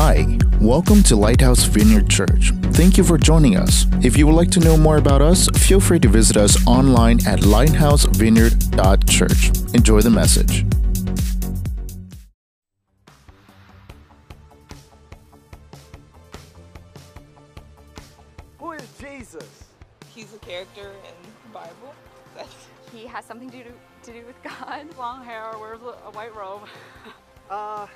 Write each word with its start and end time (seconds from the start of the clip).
Hi, 0.00 0.38
welcome 0.60 1.02
to 1.02 1.16
Lighthouse 1.16 1.64
Vineyard 1.64 2.08
Church. 2.08 2.52
Thank 2.70 2.96
you 2.96 3.02
for 3.02 3.18
joining 3.18 3.56
us. 3.56 3.84
If 4.00 4.16
you 4.16 4.28
would 4.28 4.36
like 4.36 4.52
to 4.52 4.60
know 4.60 4.76
more 4.76 4.96
about 4.96 5.20
us, 5.20 5.48
feel 5.56 5.80
free 5.80 5.98
to 5.98 6.08
visit 6.08 6.36
us 6.36 6.64
online 6.68 7.18
at 7.26 7.40
lighthousevineyard.church. 7.40 9.74
Enjoy 9.74 10.00
the 10.00 10.10
message. 10.10 10.64
Who 18.60 18.70
is 18.70 18.88
Jesus? 19.00 19.64
He's 20.14 20.32
a 20.32 20.38
character 20.38 20.92
in 20.92 21.14
the 21.42 21.48
Bible. 21.52 21.92
He 22.94 23.04
has 23.06 23.24
something 23.24 23.50
to 23.50 23.64
do 23.64 23.72
to 24.04 24.12
do 24.12 24.24
with 24.24 24.40
God. 24.44 24.96
long 24.96 25.24
hair, 25.24 25.50
wears 25.60 25.80
a, 25.82 25.96
a 26.06 26.12
white 26.12 26.36
robe. 26.36 26.68
Uh, 27.50 27.86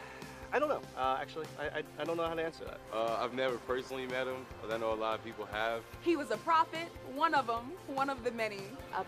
I 0.53 0.59
don't 0.59 0.69
know. 0.69 0.82
Uh, 0.96 1.16
actually, 1.21 1.46
I, 1.59 1.79
I, 1.79 1.82
I 2.00 2.05
don't 2.05 2.16
know 2.19 2.27
how 2.29 2.34
to 2.34 2.43
answer 2.45 2.64
that. 2.66 2.79
Uh, 2.93 3.19
I've 3.21 3.32
never 3.32 3.56
personally 3.59 4.06
met 4.06 4.27
him, 4.27 4.45
but 4.60 4.70
I 4.73 4.77
know 4.77 4.93
a 4.93 4.95
lot 4.95 5.19
of 5.19 5.24
people 5.24 5.47
have. 5.47 5.83
He 6.02 6.15
was 6.16 6.30
a 6.30 6.37
prophet, 6.38 6.88
one 7.15 7.34
of 7.34 7.47
them, 7.47 7.73
one 7.87 8.10
of 8.10 8.23
the 8.23 8.30
many. 8.33 8.60
A 8.95 9.05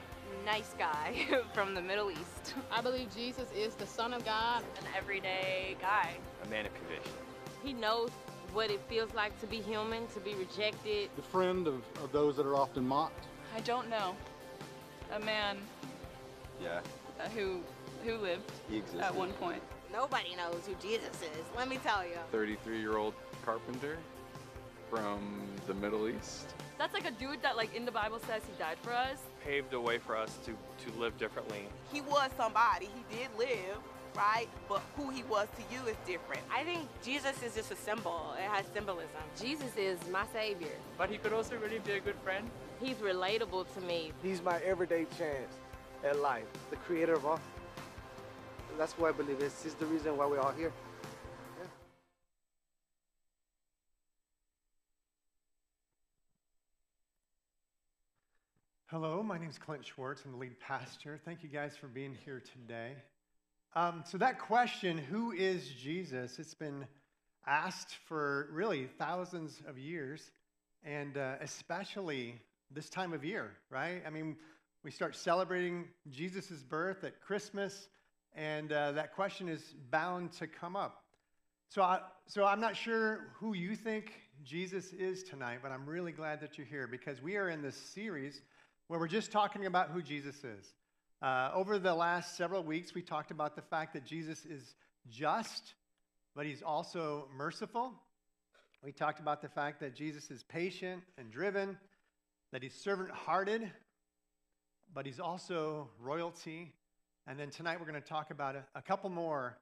nice 0.47 0.75
guy 0.79 1.27
from 1.55 1.75
the 1.75 1.83
Middle 1.83 2.11
East. 2.11 2.55
I 2.73 2.80
believe 2.80 3.15
Jesus 3.15 3.49
is 3.55 3.75
the 3.75 3.87
Son 3.87 4.15
of 4.15 4.25
God. 4.25 4.62
An 4.79 4.85
everyday 4.97 5.77
guy. 5.83 6.15
A 6.45 6.49
man 6.49 6.65
of 6.66 6.75
conviction. 6.75 7.12
He 7.63 7.73
knows 7.74 8.11
what 8.55 8.71
it 8.71 8.80
feels 8.88 9.13
like 9.15 9.38
to 9.41 9.47
be 9.47 9.57
human, 9.61 10.07
to 10.09 10.21
be 10.21 10.35
rejected. 10.35 11.11
the 11.16 11.23
friend 11.23 11.66
of, 11.66 11.83
of 12.02 12.11
those 12.13 12.37
that 12.37 12.47
are 12.47 12.55
often 12.57 12.87
mocked. 12.87 13.27
I 13.55 13.61
don't 13.61 13.91
know. 13.91 14.15
A 15.13 15.21
man 15.21 15.59
Yeah, 16.63 16.80
uh, 17.21 17.29
who 17.30 17.61
who 18.05 18.16
lived 18.16 18.51
he 18.71 18.79
existed. 18.79 19.02
at 19.02 19.15
one 19.15 19.33
point. 19.35 19.63
Nobody 19.95 20.34
knows 20.34 20.66
who 20.66 20.75
Jesus 20.83 21.23
is, 21.23 21.45
let 21.57 21.69
me 21.69 21.77
tell 21.77 22.05
you. 22.05 22.16
33 22.33 22.80
year 22.80 22.97
old 22.97 23.15
carpenter 23.45 23.97
from 24.91 25.41
the 25.69 25.75
Middle 25.75 26.09
East. 26.09 26.52
That's 26.79 26.93
like 26.93 27.07
a 27.07 27.13
dude 27.13 27.41
that 27.43 27.57
like 27.57 27.73
in 27.77 27.85
the 27.85 27.93
Bible 27.93 28.18
says 28.27 28.43
he 28.45 28.59
died 28.59 28.77
for 28.83 28.93
us. 28.93 29.18
paved 29.45 29.73
a 29.73 29.80
way 29.80 29.99
for 29.99 30.16
us 30.16 30.37
to, 30.46 30.51
to 30.51 30.99
live 30.99 31.16
differently. 31.16 31.68
he 31.93 32.01
was 32.01 32.29
somebody. 32.37 32.87
He 32.87 33.16
did 33.16 33.29
live, 33.38 33.79
right? 34.16 34.49
But 34.68 34.83
who 34.96 35.10
he 35.10 35.23
was 35.23 35.46
to 35.57 35.63
you 35.73 35.80
is 35.87 35.96
different. 36.05 36.43
I 36.52 36.65
think 36.65 36.88
Jesus 37.05 37.40
is 37.45 37.55
just 37.55 37.71
a 37.71 37.77
symbol. 37.77 38.35
It 38.37 38.51
has 38.51 38.66
symbolism. 38.74 39.23
Jesus 39.40 39.71
is 39.77 39.96
my 40.11 40.24
savior. 40.33 40.77
But 40.99 41.09
he 41.09 41.18
could 41.18 41.33
also 41.33 41.57
really 41.57 41.79
be 41.79 41.93
a 41.93 42.01
good 42.01 42.16
friend. 42.24 42.51
He's 42.80 42.96
relatable 42.96 43.73
to 43.74 43.80
me. 43.83 44.11
He's 44.24 44.43
my 44.43 44.59
everyday 44.59 45.07
chance 45.16 45.55
at 46.02 46.18
life. 46.18 46.46
The 46.71 46.77
creator 46.77 47.13
of 47.13 47.24
all. 47.24 47.40
That's 48.77 48.95
why 48.95 49.11
I 49.11 49.13
believe 49.13 49.39
this 49.39 49.65
is 49.65 49.75
the 49.75 49.87
reason 49.87 50.17
why 50.17 50.27
we're 50.27 50.41
all 50.41 50.51
here. 50.53 50.73
Hello, 58.89 59.23
my 59.23 59.39
name 59.39 59.49
is 59.49 59.59
Clint 59.59 59.85
Schwartz. 59.87 60.23
I'm 60.25 60.33
the 60.33 60.39
lead 60.39 60.59
pastor. 60.59 61.21
Thank 61.25 61.45
you 61.45 61.49
guys 61.49 61.77
for 61.77 61.87
being 61.87 62.17
here 62.25 62.43
today. 62.52 62.95
Um, 63.77 64.03
so, 64.06 64.19
that 64.19 64.39
question, 64.41 64.99
who 64.99 65.33
is 65.33 65.69
Jesus? 65.69 66.39
It's 66.41 66.55
been 66.55 66.84
asked 67.47 67.97
for 68.06 68.49
really 68.53 68.89
thousands 68.99 69.62
of 69.69 69.78
years, 69.78 70.31
and 70.84 71.17
uh, 71.17 71.34
especially 71.41 72.41
this 72.72 72.89
time 72.89 73.12
of 73.12 73.25
year, 73.25 73.53
right? 73.71 74.03
I 74.06 74.11
mean, 74.11 74.37
we 74.83 74.91
start 74.91 75.17
celebrating 75.17 75.87
Jesus' 76.11 76.62
birth 76.62 77.05
at 77.05 77.21
Christmas, 77.21 77.89
and 78.34 78.72
uh, 78.72 78.93
that 78.93 79.15
question 79.15 79.49
is 79.49 79.75
bound 79.91 80.32
to 80.32 80.47
come 80.47 80.77
up. 80.77 81.04
So, 81.69 81.82
I, 81.82 82.00
so 82.27 82.44
I'm 82.44 82.60
not 82.60 82.77
sure 82.77 83.28
who 83.34 83.54
you 83.54 83.75
think 83.77 84.12
Jesus 84.44 84.93
is 84.93 85.22
tonight, 85.22 85.59
but 85.62 85.72
I'm 85.72 85.87
really 85.87 86.12
glad 86.12 86.41
that 86.41 86.59
you're 86.59 86.66
here 86.66 86.87
because 86.87 87.22
we 87.22 87.37
are 87.37 87.49
in 87.49 87.62
this 87.62 87.77
series 87.77 88.43
where 88.88 89.00
we're 89.00 89.09
just 89.09 89.32
talking 89.32 89.66
about 89.66 89.91
who 89.91 90.03
Jesus 90.03 90.37
is. 90.45 90.75
Uh, 91.22 91.50
over 91.55 91.78
the 91.78 91.95
last 91.95 92.37
several 92.37 92.62
weeks, 92.62 92.95
we 92.95 93.03
talked 93.03 93.31
about 93.31 93.56
the 93.56 93.62
fact 93.62 93.95
that 93.95 94.05
Jesus 94.05 94.45
is 94.45 94.75
just, 95.09 95.75
but 96.34 96.45
he's 96.45 96.62
also 96.62 97.28
merciful. 97.37 97.95
We 98.83 98.93
talked 98.93 99.21
about 99.21 99.41
the 99.41 99.49
fact 99.49 99.81
that 99.81 99.95
Jesus 99.95 100.31
is 100.31 100.43
patient 100.43 101.03
and 101.16 101.31
driven, 101.31 101.78
that 102.53 102.62
he's 102.62 102.75
servant 102.75 103.11
hearted, 103.11 103.71
but 104.93 105.06
he's 105.06 105.21
also 105.21 105.89
royalty. 105.99 106.72
And 107.27 107.41
then 107.41 107.49
tonight 107.49 107.81
we're 107.81 107.87
going 107.87 108.01
to 108.01 108.07
talk 108.07 108.31
about 108.31 108.55
a, 108.55 108.65
a 108.75 108.83
couple 108.83 109.09
more 109.09 109.57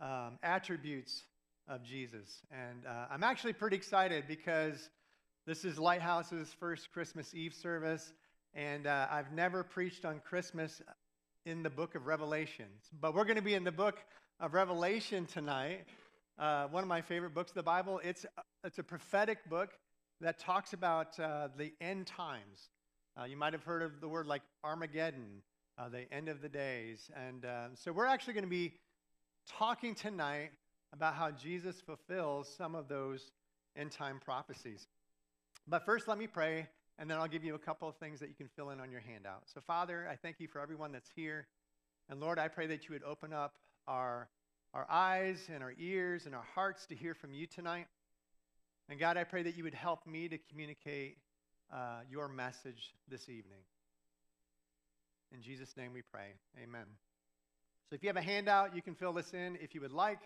um, 0.00 0.38
attributes 0.44 1.24
of 1.66 1.82
Jesus. 1.82 2.42
And 2.52 2.86
uh, 2.86 3.06
I'm 3.10 3.24
actually 3.24 3.54
pretty 3.54 3.74
excited 3.74 4.24
because 4.28 4.88
this 5.44 5.64
is 5.64 5.80
Lighthouse's 5.80 6.54
first 6.60 6.92
Christmas 6.92 7.34
Eve 7.34 7.52
service. 7.52 8.12
And 8.54 8.86
uh, 8.86 9.08
I've 9.10 9.32
never 9.32 9.64
preached 9.64 10.04
on 10.04 10.20
Christmas 10.20 10.80
in 11.44 11.64
the 11.64 11.70
book 11.70 11.96
of 11.96 12.06
Revelations. 12.06 12.88
But 13.00 13.14
we're 13.14 13.24
going 13.24 13.36
to 13.36 13.42
be 13.42 13.54
in 13.54 13.64
the 13.64 13.72
book 13.72 13.98
of 14.38 14.54
Revelation 14.54 15.26
tonight. 15.26 15.86
Uh, 16.38 16.68
one 16.68 16.84
of 16.84 16.88
my 16.88 17.00
favorite 17.00 17.34
books 17.34 17.50
of 17.50 17.56
the 17.56 17.62
Bible. 17.64 18.00
It's, 18.04 18.26
it's 18.62 18.78
a 18.78 18.84
prophetic 18.84 19.38
book 19.50 19.70
that 20.20 20.38
talks 20.38 20.72
about 20.72 21.18
uh, 21.18 21.48
the 21.56 21.72
end 21.80 22.06
times. 22.06 22.70
Uh, 23.18 23.24
you 23.24 23.36
might 23.36 23.54
have 23.54 23.64
heard 23.64 23.82
of 23.82 24.00
the 24.00 24.06
word 24.06 24.28
like 24.28 24.42
Armageddon, 24.62 25.42
uh, 25.78 25.88
the 25.88 26.12
end 26.12 26.28
of 26.28 26.42
the 26.42 26.48
days. 26.48 27.10
And 27.14 27.44
um, 27.44 27.70
so 27.74 27.92
we're 27.92 28.06
actually 28.06 28.34
going 28.34 28.44
to 28.44 28.50
be 28.50 28.74
talking 29.48 29.94
tonight 29.94 30.50
about 30.92 31.14
how 31.14 31.30
Jesus 31.30 31.80
fulfills 31.80 32.52
some 32.56 32.74
of 32.74 32.88
those 32.88 33.30
end 33.76 33.92
time 33.92 34.20
prophecies. 34.24 34.86
But 35.66 35.84
first, 35.84 36.08
let 36.08 36.18
me 36.18 36.26
pray, 36.26 36.66
and 36.98 37.10
then 37.10 37.18
I'll 37.18 37.28
give 37.28 37.44
you 37.44 37.54
a 37.54 37.58
couple 37.58 37.88
of 37.88 37.96
things 37.96 38.20
that 38.20 38.28
you 38.28 38.34
can 38.34 38.48
fill 38.56 38.70
in 38.70 38.80
on 38.80 38.90
your 38.90 39.00
handout. 39.00 39.42
So, 39.52 39.60
Father, 39.60 40.08
I 40.10 40.16
thank 40.16 40.40
you 40.40 40.48
for 40.48 40.60
everyone 40.60 40.92
that's 40.92 41.10
here. 41.14 41.46
And 42.08 42.20
Lord, 42.20 42.38
I 42.38 42.48
pray 42.48 42.66
that 42.68 42.88
you 42.88 42.94
would 42.94 43.04
open 43.04 43.32
up 43.32 43.54
our, 43.86 44.28
our 44.72 44.86
eyes 44.90 45.48
and 45.52 45.62
our 45.62 45.74
ears 45.78 46.24
and 46.24 46.34
our 46.34 46.46
hearts 46.54 46.86
to 46.86 46.94
hear 46.94 47.14
from 47.14 47.34
you 47.34 47.46
tonight. 47.46 47.86
And 48.88 48.98
God, 48.98 49.18
I 49.18 49.24
pray 49.24 49.42
that 49.42 49.56
you 49.56 49.64
would 49.64 49.74
help 49.74 50.06
me 50.06 50.28
to 50.28 50.38
communicate 50.50 51.18
uh, 51.70 52.00
your 52.10 52.28
message 52.28 52.94
this 53.10 53.28
evening. 53.28 53.60
In 55.32 55.42
Jesus' 55.42 55.76
name 55.76 55.92
we 55.92 56.02
pray. 56.02 56.34
Amen. 56.62 56.86
So, 57.88 57.94
if 57.94 58.02
you 58.02 58.08
have 58.08 58.16
a 58.16 58.22
handout, 58.22 58.74
you 58.74 58.82
can 58.82 58.94
fill 58.94 59.12
this 59.12 59.32
in 59.32 59.56
if 59.60 59.74
you 59.74 59.80
would 59.80 59.92
like. 59.92 60.20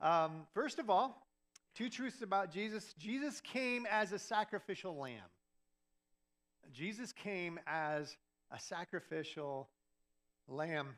Um, 0.00 0.46
first 0.54 0.78
of 0.78 0.88
all, 0.88 1.26
two 1.74 1.88
truths 1.88 2.22
about 2.22 2.52
Jesus 2.52 2.94
Jesus 2.98 3.40
came 3.40 3.86
as 3.90 4.12
a 4.12 4.18
sacrificial 4.18 4.96
lamb. 4.96 5.28
Jesus 6.72 7.12
came 7.12 7.58
as 7.66 8.16
a 8.50 8.58
sacrificial 8.58 9.68
lamb. 10.48 10.88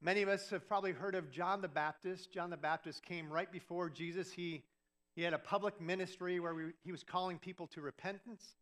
Many 0.00 0.22
of 0.22 0.28
us 0.28 0.50
have 0.50 0.68
probably 0.68 0.92
heard 0.92 1.14
of 1.14 1.30
John 1.30 1.62
the 1.62 1.68
Baptist. 1.68 2.32
John 2.32 2.50
the 2.50 2.56
Baptist 2.56 3.02
came 3.02 3.30
right 3.30 3.50
before 3.50 3.88
Jesus. 3.88 4.30
He, 4.32 4.62
he 5.16 5.22
had 5.22 5.32
a 5.32 5.38
public 5.38 5.80
ministry 5.80 6.40
where 6.40 6.54
we, 6.54 6.64
he 6.84 6.92
was 6.92 7.02
calling 7.02 7.38
people 7.38 7.66
to 7.68 7.80
repentance, 7.80 8.54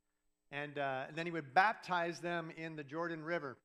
and, 0.53 0.79
uh, 0.79 1.05
and 1.09 1.17
then 1.17 1.27
he 1.27 1.33
would 1.33 1.55
baptize 1.55 2.21
them 2.21 2.53
in 2.57 2.77
the 2.77 2.85
Jordan 2.85 3.25
River. 3.25 3.57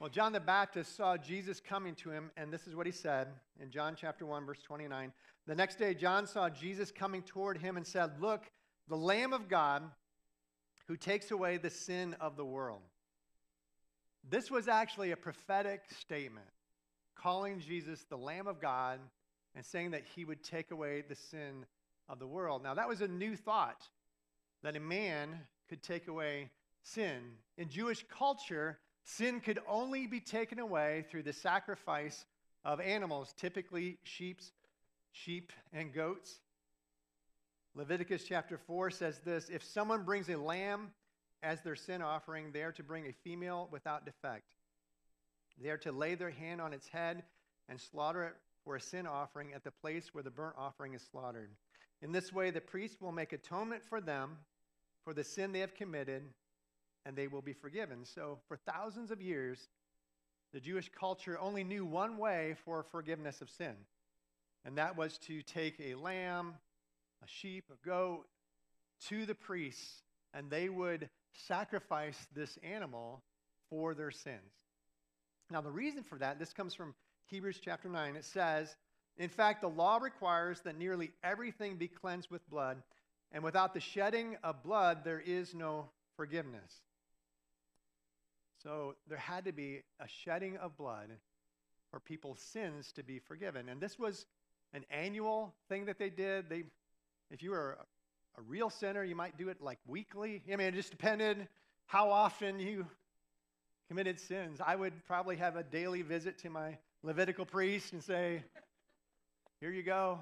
Well, 0.00 0.10
John 0.10 0.32
the 0.32 0.40
Baptist 0.40 0.96
saw 0.96 1.16
Jesus 1.16 1.60
coming 1.60 1.94
to 1.96 2.10
him, 2.10 2.30
and 2.36 2.52
this 2.52 2.66
is 2.66 2.74
what 2.74 2.86
he 2.86 2.92
said 2.92 3.28
in 3.60 3.70
John 3.70 3.94
chapter 3.96 4.26
1, 4.26 4.44
verse 4.44 4.60
29. 4.62 5.12
The 5.46 5.54
next 5.54 5.78
day, 5.78 5.94
John 5.94 6.26
saw 6.26 6.48
Jesus 6.48 6.90
coming 6.90 7.22
toward 7.22 7.58
him 7.58 7.76
and 7.76 7.86
said, 7.86 8.20
Look, 8.20 8.50
the 8.88 8.96
Lamb 8.96 9.32
of 9.32 9.48
God 9.48 9.82
who 10.88 10.96
takes 10.96 11.30
away 11.30 11.58
the 11.58 11.70
sin 11.70 12.16
of 12.20 12.36
the 12.36 12.44
world. 12.44 12.82
This 14.28 14.50
was 14.50 14.68
actually 14.68 15.12
a 15.12 15.16
prophetic 15.16 15.82
statement, 15.98 16.46
calling 17.14 17.60
Jesus 17.60 18.04
the 18.08 18.16
Lamb 18.16 18.46
of 18.46 18.60
God 18.60 18.98
and 19.54 19.64
saying 19.64 19.92
that 19.92 20.02
he 20.16 20.24
would 20.24 20.42
take 20.42 20.70
away 20.70 21.02
the 21.06 21.14
sin 21.14 21.66
of 22.08 22.18
the 22.18 22.26
world. 22.26 22.62
Now, 22.62 22.74
that 22.74 22.88
was 22.88 23.00
a 23.00 23.08
new 23.08 23.36
thought 23.36 23.88
that 24.62 24.76
a 24.76 24.80
man 24.80 25.40
could 25.68 25.82
take 25.82 26.08
away 26.08 26.50
sin. 26.82 27.20
In 27.56 27.68
Jewish 27.68 28.04
culture, 28.08 28.78
sin 29.04 29.40
could 29.40 29.60
only 29.68 30.06
be 30.06 30.20
taken 30.20 30.58
away 30.58 31.04
through 31.10 31.22
the 31.22 31.32
sacrifice 31.32 32.24
of 32.64 32.80
animals, 32.80 33.34
typically 33.36 33.98
sheep's, 34.02 34.52
sheep 35.12 35.52
and 35.72 35.92
goats. 35.92 36.40
Leviticus 37.74 38.24
chapter 38.24 38.56
4 38.56 38.90
says 38.90 39.20
this 39.24 39.48
If 39.48 39.64
someone 39.64 40.04
brings 40.04 40.28
a 40.28 40.36
lamb 40.36 40.92
as 41.42 41.60
their 41.62 41.76
sin 41.76 42.02
offering, 42.02 42.52
they 42.52 42.62
are 42.62 42.72
to 42.72 42.82
bring 42.82 43.06
a 43.06 43.12
female 43.12 43.68
without 43.70 44.04
defect. 44.04 44.54
They 45.60 45.70
are 45.70 45.78
to 45.78 45.92
lay 45.92 46.14
their 46.14 46.30
hand 46.30 46.60
on 46.60 46.72
its 46.72 46.88
head 46.88 47.22
and 47.68 47.80
slaughter 47.80 48.24
it 48.24 48.34
for 48.64 48.76
a 48.76 48.80
sin 48.80 49.06
offering 49.06 49.52
at 49.52 49.64
the 49.64 49.70
place 49.70 50.12
where 50.12 50.22
the 50.22 50.30
burnt 50.30 50.56
offering 50.58 50.94
is 50.94 51.02
slaughtered. 51.10 51.50
In 52.02 52.12
this 52.12 52.32
way, 52.32 52.50
the 52.50 52.60
priest 52.60 53.00
will 53.00 53.12
make 53.12 53.32
atonement 53.32 53.82
for 53.84 54.00
them 54.00 54.36
for 55.04 55.14
the 55.14 55.24
sin 55.24 55.52
they 55.52 55.60
have 55.60 55.74
committed, 55.74 56.22
and 57.04 57.14
they 57.14 57.28
will 57.28 57.42
be 57.42 57.52
forgiven. 57.52 58.04
So, 58.04 58.38
for 58.48 58.56
thousands 58.56 59.10
of 59.10 59.20
years, 59.20 59.68
the 60.52 60.60
Jewish 60.60 60.90
culture 60.98 61.38
only 61.38 61.64
knew 61.64 61.84
one 61.84 62.16
way 62.16 62.56
for 62.64 62.82
forgiveness 62.82 63.40
of 63.40 63.50
sin, 63.50 63.74
And 64.64 64.78
that 64.78 64.96
was 64.96 65.18
to 65.18 65.42
take 65.42 65.78
a 65.78 65.94
lamb, 65.94 66.54
a 67.22 67.26
sheep, 67.26 67.64
a 67.70 67.86
goat 67.86 68.24
to 69.08 69.26
the 69.26 69.34
priests, 69.34 70.02
and 70.32 70.48
they 70.48 70.68
would 70.68 71.10
sacrifice 71.32 72.26
this 72.34 72.58
animal 72.62 73.22
for 73.68 73.94
their 73.94 74.10
sins. 74.10 74.52
Now, 75.50 75.60
the 75.60 75.70
reason 75.70 76.02
for 76.02 76.18
that, 76.18 76.38
this 76.38 76.52
comes 76.52 76.74
from 76.74 76.94
Hebrews 77.26 77.60
chapter 77.62 77.88
9. 77.88 78.16
It 78.16 78.24
says, 78.24 78.76
In 79.18 79.28
fact, 79.28 79.60
the 79.60 79.68
law 79.68 79.98
requires 79.98 80.60
that 80.60 80.78
nearly 80.78 81.12
everything 81.22 81.76
be 81.76 81.88
cleansed 81.88 82.30
with 82.30 82.48
blood, 82.48 82.82
and 83.32 83.42
without 83.42 83.74
the 83.74 83.80
shedding 83.80 84.36
of 84.42 84.62
blood, 84.62 85.04
there 85.04 85.20
is 85.20 85.54
no 85.54 85.88
forgiveness. 86.16 86.82
So 88.62 88.94
there 89.08 89.18
had 89.18 89.44
to 89.44 89.52
be 89.52 89.82
a 90.00 90.08
shedding 90.08 90.56
of 90.56 90.76
blood 90.76 91.10
for 91.90 92.00
people's 92.00 92.40
sins 92.40 92.92
to 92.92 93.02
be 93.02 93.18
forgiven. 93.18 93.68
And 93.68 93.80
this 93.80 93.98
was 93.98 94.26
an 94.72 94.84
annual 94.90 95.54
thing 95.68 95.84
that 95.86 95.98
they 95.98 96.10
did. 96.10 96.48
They, 96.48 96.64
if 97.30 97.42
you 97.42 97.50
were 97.50 97.78
a, 98.36 98.42
real 98.48 98.68
sinner, 98.68 99.04
you 99.04 99.14
might 99.14 99.38
do 99.38 99.48
it 99.48 99.60
like 99.60 99.78
weekly. 99.86 100.42
I 100.52 100.56
mean, 100.56 100.66
it 100.66 100.74
just 100.74 100.90
depended 100.90 101.46
how 101.86 102.10
often 102.10 102.58
you 102.58 102.84
committed 103.86 104.18
sins. 104.18 104.60
I 104.64 104.74
would 104.74 104.92
probably 105.06 105.36
have 105.36 105.54
a 105.54 105.62
daily 105.62 106.02
visit 106.02 106.38
to 106.38 106.50
my 106.50 106.78
Levitical 107.04 107.44
priest 107.44 107.92
and 107.92 108.02
say, 108.02 108.42
Here 109.60 109.70
you 109.70 109.82
go. 109.82 110.18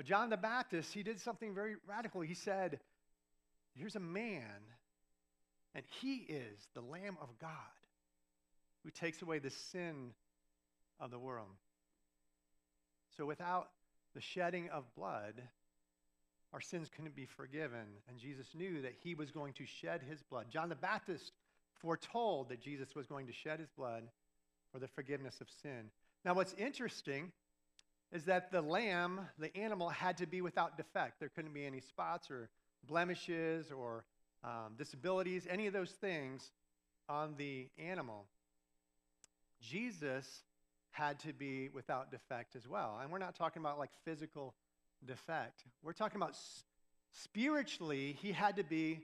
But 0.00 0.06
John 0.06 0.30
the 0.30 0.38
Baptist, 0.38 0.94
he 0.94 1.02
did 1.02 1.20
something 1.20 1.52
very 1.54 1.74
radical. 1.86 2.22
He 2.22 2.32
said, 2.32 2.80
Here's 3.74 3.96
a 3.96 4.00
man, 4.00 4.62
and 5.74 5.84
he 6.00 6.24
is 6.26 6.68
the 6.72 6.80
Lamb 6.80 7.18
of 7.20 7.28
God 7.38 7.50
who 8.82 8.88
takes 8.88 9.20
away 9.20 9.40
the 9.40 9.50
sin 9.50 10.14
of 11.00 11.10
the 11.10 11.18
world. 11.18 11.48
So 13.14 13.26
without 13.26 13.72
the 14.14 14.22
shedding 14.22 14.70
of 14.70 14.84
blood, 14.94 15.34
our 16.54 16.62
sins 16.62 16.88
couldn't 16.88 17.14
be 17.14 17.26
forgiven. 17.26 17.84
And 18.08 18.18
Jesus 18.18 18.46
knew 18.54 18.80
that 18.80 18.94
he 19.04 19.14
was 19.14 19.30
going 19.30 19.52
to 19.52 19.66
shed 19.66 20.00
his 20.08 20.22
blood. 20.22 20.46
John 20.50 20.70
the 20.70 20.76
Baptist 20.76 21.32
foretold 21.74 22.48
that 22.48 22.62
Jesus 22.62 22.94
was 22.94 23.06
going 23.06 23.26
to 23.26 23.34
shed 23.34 23.60
his 23.60 23.68
blood 23.76 24.04
for 24.72 24.78
the 24.78 24.88
forgiveness 24.88 25.42
of 25.42 25.48
sin. 25.62 25.90
Now, 26.24 26.32
what's 26.32 26.54
interesting 26.54 27.32
is 28.12 28.24
that 28.24 28.50
the 28.50 28.60
lamb, 28.60 29.20
the 29.38 29.56
animal, 29.56 29.88
had 29.88 30.16
to 30.18 30.26
be 30.26 30.40
without 30.40 30.76
defect. 30.76 31.20
There 31.20 31.28
couldn't 31.28 31.54
be 31.54 31.64
any 31.64 31.80
spots 31.80 32.30
or 32.30 32.48
blemishes 32.86 33.70
or 33.70 34.04
um, 34.42 34.74
disabilities, 34.76 35.46
any 35.48 35.66
of 35.66 35.72
those 35.72 35.90
things 35.90 36.50
on 37.08 37.34
the 37.36 37.68
animal. 37.78 38.24
Jesus 39.60 40.42
had 40.90 41.18
to 41.20 41.32
be 41.32 41.68
without 41.68 42.10
defect 42.10 42.56
as 42.56 42.66
well. 42.66 42.98
And 43.00 43.10
we're 43.12 43.18
not 43.18 43.36
talking 43.36 43.62
about 43.62 43.78
like 43.78 43.90
physical 44.04 44.54
defect. 45.06 45.64
We're 45.82 45.92
talking 45.92 46.16
about 46.16 46.36
spiritually, 47.12 48.16
he 48.20 48.32
had 48.32 48.56
to 48.56 48.64
be 48.64 49.00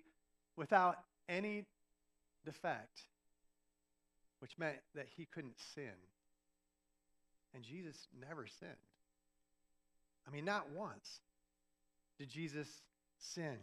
without 0.56 0.98
any 1.28 1.64
defect, 2.44 3.02
which 4.40 4.58
meant 4.58 4.78
that 4.94 5.06
he 5.16 5.26
couldn't 5.26 5.58
sin. 5.74 5.94
And 7.54 7.62
Jesus 7.62 8.08
never 8.20 8.46
sinned. 8.46 8.72
I 10.26 10.30
mean, 10.30 10.44
not 10.44 10.70
once 10.70 11.20
did 12.18 12.28
Jesus 12.28 12.68
sin. 13.18 13.56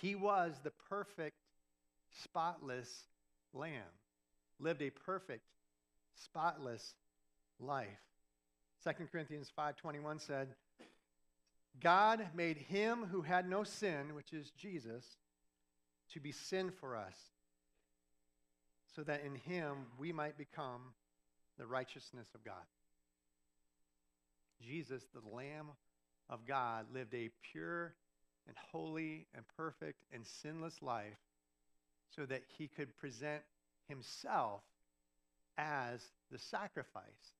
He 0.00 0.14
was 0.14 0.54
the 0.62 0.72
perfect, 0.88 1.36
spotless 2.22 3.04
lamb, 3.52 3.82
lived 4.58 4.82
a 4.82 4.90
perfect, 4.90 5.44
spotless 6.14 6.94
life. 7.60 7.88
2 8.84 9.06
Corinthians 9.10 9.50
5:21 9.56 10.20
said, 10.20 10.54
God 11.80 12.28
made 12.34 12.56
him 12.56 13.06
who 13.10 13.22
had 13.22 13.48
no 13.48 13.64
sin, 13.64 14.14
which 14.14 14.32
is 14.32 14.50
Jesus, 14.50 15.04
to 16.12 16.20
be 16.20 16.32
sin 16.32 16.70
for 16.70 16.96
us, 16.96 17.16
so 18.94 19.02
that 19.02 19.24
in 19.24 19.34
him 19.34 19.86
we 19.98 20.12
might 20.12 20.38
become 20.38 20.92
the 21.58 21.66
righteousness 21.66 22.28
of 22.34 22.44
God. 22.44 22.64
Jesus, 24.60 25.04
the 25.12 25.36
Lamb 25.36 25.68
of 26.28 26.46
God, 26.46 26.86
lived 26.92 27.14
a 27.14 27.30
pure 27.52 27.94
and 28.46 28.56
holy 28.70 29.26
and 29.34 29.44
perfect 29.56 30.02
and 30.12 30.26
sinless 30.26 30.82
life 30.82 31.18
so 32.14 32.26
that 32.26 32.42
he 32.56 32.68
could 32.68 32.96
present 32.96 33.42
himself 33.88 34.62
as 35.56 36.02
the 36.30 36.38
sacrifice, 36.38 37.34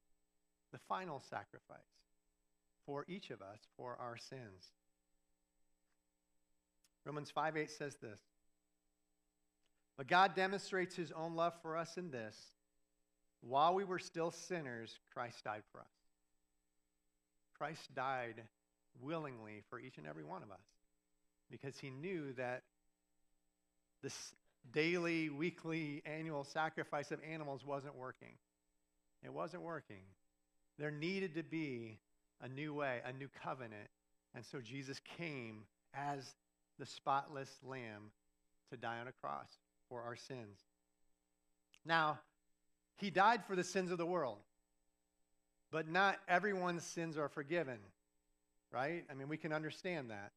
the 0.73 0.79
final 0.89 1.21
sacrifice 1.21 1.79
for 2.87 3.05
each 3.09 3.31
of 3.31 3.41
us 3.41 3.59
for 3.77 3.97
our 4.01 4.17
sins. 4.17 4.73
Romans 7.05 7.31
5 7.31 7.57
8 7.57 7.71
says 7.71 7.97
this 7.97 8.21
But 9.97 10.07
God 10.07 10.35
demonstrates 10.35 10.95
his 10.97 11.13
own 11.13 11.35
love 11.35 11.55
for 11.63 11.77
us 11.77 11.97
in 11.97 12.11
this 12.11 12.37
while 13.47 13.75
we 13.75 13.85
were 13.85 13.99
still 13.99 14.31
sinners, 14.31 14.99
Christ 15.13 15.45
died 15.45 15.63
for 15.71 15.81
us. 15.81 15.87
Christ 17.57 17.95
died 17.95 18.43
willingly 19.01 19.63
for 19.69 19.79
each 19.79 19.99
and 19.99 20.07
every 20.07 20.25
one 20.25 20.43
of 20.43 20.51
us 20.51 20.65
because 21.51 21.79
he 21.79 21.91
knew 21.91 22.33
that 22.35 22.63
this 24.03 24.35
daily, 24.73 25.31
weekly, 25.31 26.03
annual 26.05 26.45
sacrifice 26.45 27.11
of 27.11 27.21
animals 27.29 27.65
wasn't 27.65 27.97
working. 27.97 28.35
It 29.23 29.33
wasn't 29.33 29.63
working. 29.63 30.03
There 30.79 30.91
needed 30.91 31.35
to 31.37 31.43
be 31.43 31.99
a 32.43 32.49
new 32.49 32.75
way, 32.75 33.01
a 33.05 33.13
new 33.13 33.29
covenant. 33.43 33.89
And 34.35 34.45
so 34.45 34.61
Jesus 34.61 35.01
came 35.17 35.63
as 35.95 36.35
the 36.79 36.87
spotless 36.87 37.51
lamb 37.63 38.11
to 38.71 38.77
die 38.77 38.99
on 38.99 39.09
a 39.09 39.13
cross 39.13 39.49
for 39.89 40.03
our 40.03 40.17
sins. 40.17 40.59
Now, 41.85 42.19
he 42.97 43.11
died 43.11 43.45
for 43.47 43.57
the 43.57 43.65
sins 43.65 43.91
of 43.91 43.99
the 43.99 44.07
world, 44.07 44.39
but 45.75 45.89
not 45.89 46.21
everyone's 46.29 46.85
sins 46.85 47.19
are 47.19 47.29
forgiven, 47.29 47.79
right? 48.71 49.05
I 49.11 49.15
mean, 49.15 49.27
we 49.27 49.37
can 49.37 49.53
understand 49.53 50.11
that. 50.11 50.31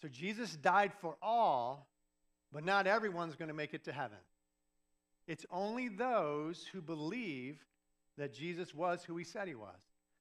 So 0.00 0.08
Jesus 0.08 0.56
died 0.56 0.94
for 1.02 1.18
all, 1.20 1.86
but 2.50 2.64
not 2.64 2.86
everyone's 2.86 3.36
going 3.36 3.50
to 3.50 3.54
make 3.54 3.74
it 3.74 3.84
to 3.84 3.92
heaven. 3.92 4.16
It's 5.26 5.44
only 5.50 5.88
those 5.88 6.64
who 6.72 6.80
believe 6.80 7.58
that 8.16 8.32
Jesus 8.32 8.74
was 8.74 9.04
who 9.04 9.14
he 9.18 9.24
said 9.24 9.46
he 9.46 9.54
was. 9.54 9.76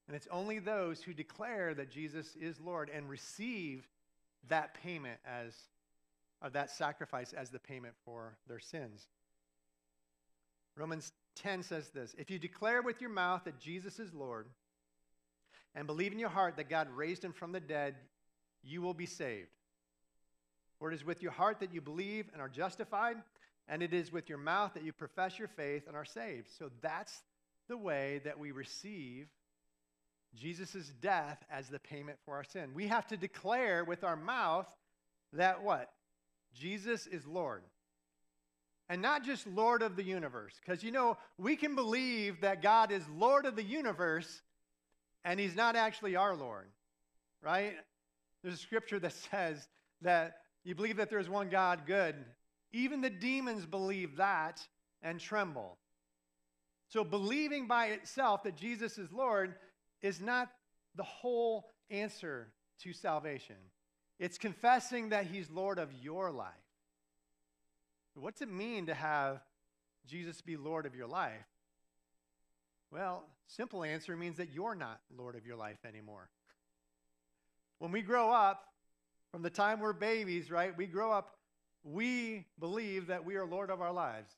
And 0.07 0.17
it's 0.17 0.27
only 0.31 0.59
those 0.59 1.01
who 1.01 1.13
declare 1.13 1.73
that 1.75 1.89
Jesus 1.89 2.35
is 2.35 2.59
Lord 2.59 2.91
and 2.93 3.07
receive 3.07 3.87
that 4.49 4.73
payment 4.83 5.21
as 5.25 5.53
of 6.41 6.51
that 6.53 6.71
sacrifice 6.71 7.31
as 7.31 7.51
the 7.51 7.59
payment 7.59 7.93
for 8.03 8.35
their 8.49 8.59
sins. 8.59 9.07
Romans 10.75 11.13
10 11.41 11.63
says 11.63 11.89
this 11.89 12.15
If 12.17 12.29
you 12.29 12.39
declare 12.39 12.81
with 12.81 13.01
your 13.01 13.09
mouth 13.09 13.43
that 13.45 13.59
Jesus 13.59 13.99
is 13.99 14.13
Lord 14.13 14.47
and 15.75 15.87
believe 15.87 16.11
in 16.11 16.19
your 16.19 16.29
heart 16.29 16.57
that 16.57 16.69
God 16.69 16.87
raised 16.89 17.23
him 17.23 17.33
from 17.33 17.51
the 17.51 17.59
dead, 17.59 17.95
you 18.63 18.81
will 18.81 18.93
be 18.93 19.05
saved. 19.05 19.49
For 20.79 20.91
it 20.91 20.95
is 20.95 21.05
with 21.05 21.21
your 21.21 21.31
heart 21.31 21.59
that 21.59 21.73
you 21.73 21.81
believe 21.81 22.27
and 22.33 22.41
are 22.41 22.49
justified, 22.49 23.17
and 23.67 23.83
it 23.83 23.93
is 23.93 24.11
with 24.11 24.29
your 24.29 24.37
mouth 24.37 24.73
that 24.73 24.83
you 24.83 24.93
profess 24.93 25.37
your 25.37 25.47
faith 25.47 25.83
and 25.87 25.95
are 25.95 26.05
saved. 26.05 26.49
So 26.57 26.69
that's 26.81 27.21
the 27.67 27.77
way 27.77 28.21
that 28.23 28.39
we 28.39 28.51
receive 28.51 29.27
Jesus' 30.35 30.91
death 31.01 31.43
as 31.51 31.69
the 31.69 31.79
payment 31.79 32.17
for 32.23 32.35
our 32.35 32.43
sin. 32.43 32.71
We 32.73 32.87
have 32.87 33.07
to 33.07 33.17
declare 33.17 33.83
with 33.83 34.03
our 34.03 34.15
mouth 34.15 34.67
that 35.33 35.63
what? 35.63 35.91
Jesus 36.53 37.07
is 37.07 37.25
Lord. 37.27 37.63
And 38.89 39.01
not 39.01 39.23
just 39.23 39.45
Lord 39.45 39.83
of 39.83 39.95
the 39.95 40.03
universe. 40.03 40.59
Because 40.59 40.83
you 40.83 40.91
know, 40.91 41.17
we 41.37 41.55
can 41.55 41.75
believe 41.75 42.41
that 42.41 42.61
God 42.61 42.91
is 42.91 43.03
Lord 43.15 43.45
of 43.45 43.55
the 43.55 43.63
universe 43.63 44.41
and 45.23 45.39
he's 45.39 45.55
not 45.55 45.75
actually 45.75 46.15
our 46.15 46.35
Lord. 46.35 46.67
Right? 47.43 47.75
There's 48.41 48.55
a 48.55 48.57
scripture 48.57 48.99
that 48.99 49.13
says 49.31 49.67
that 50.01 50.37
you 50.63 50.75
believe 50.75 50.97
that 50.97 51.09
there's 51.09 51.29
one 51.29 51.49
God, 51.49 51.81
good. 51.85 52.15
Even 52.71 53.01
the 53.01 53.09
demons 53.09 53.65
believe 53.65 54.17
that 54.17 54.65
and 55.01 55.19
tremble. 55.19 55.77
So 56.89 57.03
believing 57.03 57.67
by 57.67 57.87
itself 57.87 58.43
that 58.43 58.55
Jesus 58.55 58.97
is 58.97 59.11
Lord 59.11 59.55
is 60.01 60.19
not 60.19 60.49
the 60.95 61.03
whole 61.03 61.69
answer 61.89 62.47
to 62.81 62.93
salvation. 62.93 63.55
It's 64.19 64.37
confessing 64.37 65.09
that 65.09 65.25
he's 65.27 65.49
Lord 65.49 65.79
of 65.79 65.89
your 66.01 66.31
life. 66.31 66.53
What's 68.19 68.41
it 68.41 68.51
mean 68.51 68.87
to 68.87 68.93
have 68.93 69.41
Jesus 70.05 70.41
be 70.41 70.57
Lord 70.57 70.85
of 70.85 70.95
your 70.95 71.07
life? 71.07 71.45
Well, 72.91 73.23
simple 73.47 73.83
answer 73.83 74.15
means 74.17 74.37
that 74.37 74.49
you're 74.53 74.75
not 74.75 74.99
Lord 75.15 75.35
of 75.35 75.45
your 75.45 75.55
life 75.55 75.85
anymore. 75.87 76.29
When 77.77 77.91
we 77.91 78.01
grow 78.01 78.31
up, 78.31 78.65
from 79.31 79.43
the 79.43 79.49
time 79.49 79.79
we're 79.79 79.93
babies, 79.93 80.49
right, 80.49 80.75
we 80.75 80.87
grow 80.87 81.11
up, 81.11 81.37
we 81.83 82.45
believe 82.59 83.07
that 83.07 83.23
we 83.23 83.35
are 83.35 83.45
Lord 83.45 83.69
of 83.69 83.79
our 83.79 83.93
lives. 83.93 84.31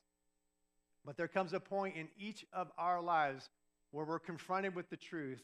But 1.04 1.16
there 1.16 1.28
comes 1.28 1.52
a 1.52 1.60
point 1.60 1.96
in 1.96 2.08
each 2.18 2.44
of 2.52 2.70
our 2.78 3.00
lives 3.00 3.48
where 3.90 4.04
we're 4.04 4.18
confronted 4.18 4.74
with 4.74 4.88
the 4.90 4.96
truth 4.96 5.42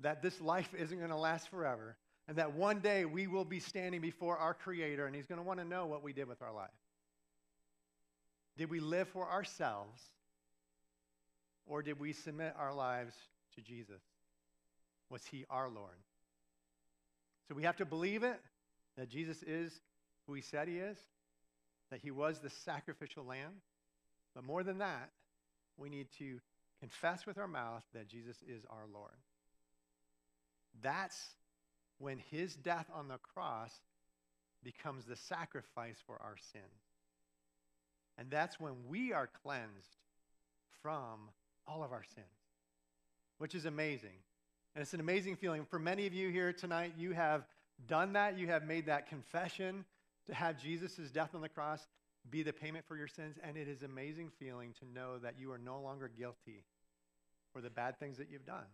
that 0.00 0.22
this 0.22 0.40
life 0.40 0.74
isn't 0.76 0.98
going 0.98 1.10
to 1.10 1.16
last 1.16 1.48
forever 1.48 1.96
and 2.26 2.36
that 2.36 2.52
one 2.52 2.80
day 2.80 3.04
we 3.06 3.26
will 3.26 3.44
be 3.44 3.58
standing 3.58 4.00
before 4.00 4.36
our 4.36 4.52
Creator 4.52 5.06
and 5.06 5.16
He's 5.16 5.26
going 5.26 5.40
to 5.40 5.46
want 5.46 5.60
to 5.60 5.64
know 5.64 5.86
what 5.86 6.02
we 6.02 6.12
did 6.12 6.28
with 6.28 6.42
our 6.42 6.52
life. 6.52 6.68
Did 8.58 8.68
we 8.68 8.80
live 8.80 9.08
for 9.08 9.30
ourselves 9.30 10.02
or 11.66 11.82
did 11.82 11.98
we 11.98 12.12
submit 12.12 12.54
our 12.58 12.74
lives 12.74 13.14
to 13.54 13.62
Jesus? 13.62 14.02
Was 15.08 15.24
He 15.24 15.46
our 15.48 15.68
Lord? 15.68 15.96
So 17.46 17.54
we 17.54 17.62
have 17.62 17.76
to 17.76 17.86
believe 17.86 18.22
it 18.22 18.40
that 18.98 19.08
Jesus 19.08 19.42
is 19.44 19.80
who 20.26 20.34
He 20.34 20.42
said 20.42 20.68
He 20.68 20.78
is, 20.78 20.98
that 21.90 22.00
He 22.02 22.10
was 22.10 22.40
the 22.40 22.50
sacrificial 22.50 23.24
lamb. 23.24 23.62
But 24.34 24.44
more 24.44 24.62
than 24.62 24.78
that, 24.78 25.10
we 25.78 25.88
need 25.88 26.08
to 26.18 26.40
confess 26.80 27.26
with 27.26 27.38
our 27.38 27.48
mouth 27.48 27.84
that 27.94 28.08
Jesus 28.08 28.36
is 28.46 28.64
our 28.68 28.84
Lord. 28.92 29.16
That's 30.82 31.16
when 31.98 32.18
his 32.18 32.54
death 32.54 32.86
on 32.94 33.08
the 33.08 33.18
cross 33.18 33.72
becomes 34.62 35.04
the 35.04 35.16
sacrifice 35.16 35.96
for 36.06 36.20
our 36.22 36.36
sins. 36.52 36.64
And 38.18 38.30
that's 38.30 38.58
when 38.58 38.72
we 38.88 39.12
are 39.12 39.28
cleansed 39.42 39.96
from 40.82 41.30
all 41.66 41.82
of 41.82 41.92
our 41.92 42.02
sins, 42.02 42.26
which 43.38 43.54
is 43.54 43.64
amazing. 43.64 44.18
And 44.74 44.82
it's 44.82 44.94
an 44.94 45.00
amazing 45.00 45.36
feeling. 45.36 45.64
For 45.64 45.78
many 45.78 46.06
of 46.06 46.14
you 46.14 46.28
here 46.30 46.52
tonight, 46.52 46.94
you 46.98 47.12
have 47.12 47.46
done 47.86 48.14
that. 48.14 48.38
You 48.38 48.48
have 48.48 48.64
made 48.64 48.86
that 48.86 49.08
confession 49.08 49.84
to 50.26 50.34
have 50.34 50.60
Jesus' 50.60 51.10
death 51.12 51.34
on 51.34 51.40
the 51.40 51.48
cross 51.48 51.86
be 52.30 52.42
the 52.42 52.52
payment 52.52 52.84
for 52.86 52.96
your 52.96 53.08
sins. 53.08 53.36
And 53.42 53.56
it 53.56 53.68
is 53.68 53.82
an 53.82 53.90
amazing 53.90 54.30
feeling 54.38 54.74
to 54.80 54.86
know 54.92 55.18
that 55.18 55.34
you 55.38 55.52
are 55.52 55.58
no 55.58 55.80
longer 55.80 56.10
guilty 56.16 56.64
for 57.52 57.60
the 57.60 57.70
bad 57.70 57.98
things 57.98 58.18
that 58.18 58.28
you've 58.30 58.44
done. 58.44 58.66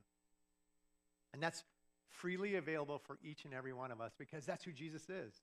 And 1.33 1.43
that's 1.43 1.65
freely 2.09 2.57
available 2.57 2.99
for 2.99 3.19
each 3.23 3.45
and 3.45 3.53
every 3.53 3.73
one 3.73 3.91
of 3.91 4.01
us 4.01 4.13
because 4.19 4.45
that's 4.47 4.65
who 4.65 4.73
Jesus 4.73 5.09
is. 5.09 5.35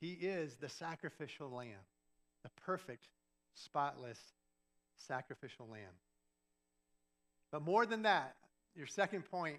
He 0.00 0.12
is 0.12 0.56
the 0.56 0.68
sacrificial 0.68 1.50
lamb, 1.50 1.86
the 2.42 2.50
perfect, 2.64 3.08
spotless 3.54 4.18
sacrificial 4.96 5.66
lamb. 5.70 5.94
But 7.50 7.62
more 7.62 7.86
than 7.86 8.02
that, 8.02 8.34
your 8.74 8.86
second 8.86 9.22
point, 9.22 9.58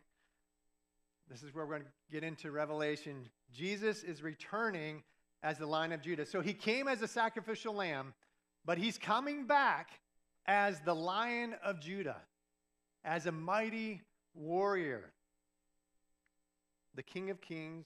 this 1.29 1.43
is 1.43 1.53
where 1.53 1.65
we're 1.65 1.79
going 1.79 1.83
to 1.83 2.11
get 2.11 2.23
into 2.23 2.51
Revelation. 2.51 3.29
Jesus 3.53 4.03
is 4.03 4.21
returning 4.21 5.03
as 5.41 5.57
the 5.57 5.65
Lion 5.65 5.91
of 5.91 6.01
Judah. 6.01 6.25
So 6.25 6.41
he 6.41 6.53
came 6.53 6.87
as 6.87 7.01
a 7.01 7.07
sacrificial 7.07 7.73
lamb, 7.73 8.13
but 8.65 8.77
he's 8.77 8.97
coming 8.97 9.45
back 9.45 9.89
as 10.45 10.79
the 10.81 10.95
Lion 10.95 11.55
of 11.63 11.79
Judah, 11.79 12.21
as 13.05 13.25
a 13.25 13.31
mighty 13.31 14.01
warrior 14.33 15.11
the 16.95 17.03
King 17.03 17.29
of 17.29 17.41
Kings, 17.41 17.85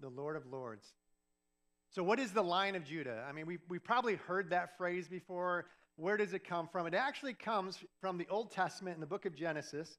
the 0.00 0.08
Lord 0.08 0.36
of 0.36 0.46
Lords. 0.46 0.86
So, 1.92 2.04
what 2.04 2.20
is 2.20 2.30
the 2.30 2.42
lion 2.42 2.76
of 2.76 2.84
Judah? 2.84 3.26
I 3.28 3.32
mean, 3.32 3.46
we've, 3.46 3.62
we've 3.68 3.82
probably 3.82 4.14
heard 4.14 4.50
that 4.50 4.76
phrase 4.78 5.08
before. 5.08 5.66
Where 5.96 6.16
does 6.16 6.32
it 6.34 6.46
come 6.46 6.68
from? 6.68 6.86
It 6.86 6.94
actually 6.94 7.34
comes 7.34 7.78
from 8.00 8.16
the 8.16 8.28
Old 8.30 8.52
Testament 8.52 8.94
in 8.94 9.00
the 9.00 9.08
book 9.08 9.26
of 9.26 9.34
Genesis. 9.34 9.98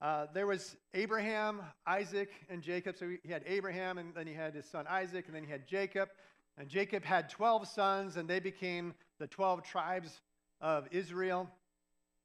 Uh, 0.00 0.26
there 0.32 0.46
was 0.46 0.76
Abraham, 0.94 1.60
Isaac, 1.88 2.30
and 2.48 2.62
Jacob. 2.62 2.96
So 2.96 3.10
he 3.20 3.32
had 3.32 3.42
Abraham, 3.46 3.98
and 3.98 4.14
then 4.14 4.28
he 4.28 4.32
had 4.32 4.54
his 4.54 4.64
son 4.64 4.86
Isaac, 4.88 5.26
and 5.26 5.34
then 5.34 5.42
he 5.42 5.50
had 5.50 5.66
Jacob. 5.66 6.08
And 6.56 6.68
Jacob 6.68 7.04
had 7.04 7.28
12 7.28 7.66
sons, 7.66 8.16
and 8.16 8.30
they 8.30 8.38
became 8.38 8.94
the 9.18 9.26
12 9.26 9.64
tribes 9.64 10.20
of 10.60 10.86
Israel. 10.92 11.50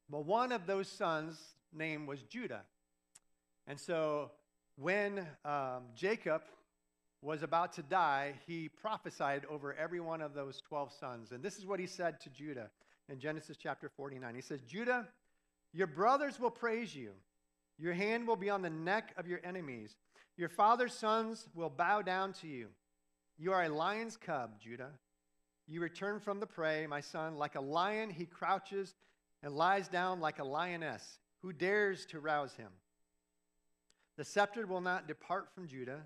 But 0.07 0.27
one 0.27 0.51
of 0.51 0.67
those 0.67 0.87
sons' 0.87 1.55
name 1.73 2.05
was 2.05 2.21
Judah. 2.21 2.61
And 3.65 3.79
so 3.79 4.29
when 4.75 5.25
um, 5.43 5.85
Jacob 5.95 6.43
was 7.21 7.43
about 7.43 7.73
to 7.73 7.83
die, 7.83 8.33
he 8.47 8.69
prophesied 8.69 9.45
over 9.49 9.73
every 9.73 9.99
one 9.99 10.21
of 10.21 10.33
those 10.33 10.61
12 10.61 10.91
sons. 10.93 11.31
And 11.31 11.43
this 11.43 11.57
is 11.57 11.65
what 11.65 11.79
he 11.79 11.85
said 11.85 12.19
to 12.21 12.29
Judah 12.29 12.69
in 13.09 13.19
Genesis 13.19 13.57
chapter 13.57 13.89
49. 13.89 14.35
He 14.35 14.41
says, 14.41 14.61
Judah, 14.61 15.07
your 15.73 15.87
brothers 15.87 16.39
will 16.39 16.51
praise 16.51 16.95
you. 16.95 17.11
Your 17.77 17.93
hand 17.93 18.27
will 18.27 18.35
be 18.35 18.49
on 18.49 18.61
the 18.61 18.69
neck 18.69 19.13
of 19.17 19.27
your 19.27 19.39
enemies. 19.43 19.95
Your 20.37 20.49
father's 20.49 20.93
sons 20.93 21.47
will 21.53 21.69
bow 21.69 22.01
down 22.01 22.33
to 22.33 22.47
you. 22.47 22.67
You 23.37 23.51
are 23.53 23.63
a 23.63 23.69
lion's 23.69 24.17
cub, 24.17 24.59
Judah. 24.59 24.91
You 25.67 25.81
return 25.81 26.19
from 26.19 26.39
the 26.39 26.47
prey, 26.47 26.87
my 26.87 27.01
son. 27.01 27.35
Like 27.35 27.55
a 27.55 27.61
lion, 27.61 28.09
he 28.09 28.25
crouches 28.25 28.95
and 29.43 29.55
lies 29.55 29.87
down 29.87 30.19
like 30.19 30.39
a 30.39 30.43
lioness. 30.43 31.19
Who 31.41 31.53
dares 31.53 32.05
to 32.07 32.19
rouse 32.19 32.53
him? 32.55 32.71
The 34.17 34.25
scepter 34.25 34.65
will 34.65 34.81
not 34.81 35.07
depart 35.07 35.49
from 35.53 35.67
Judah, 35.67 36.01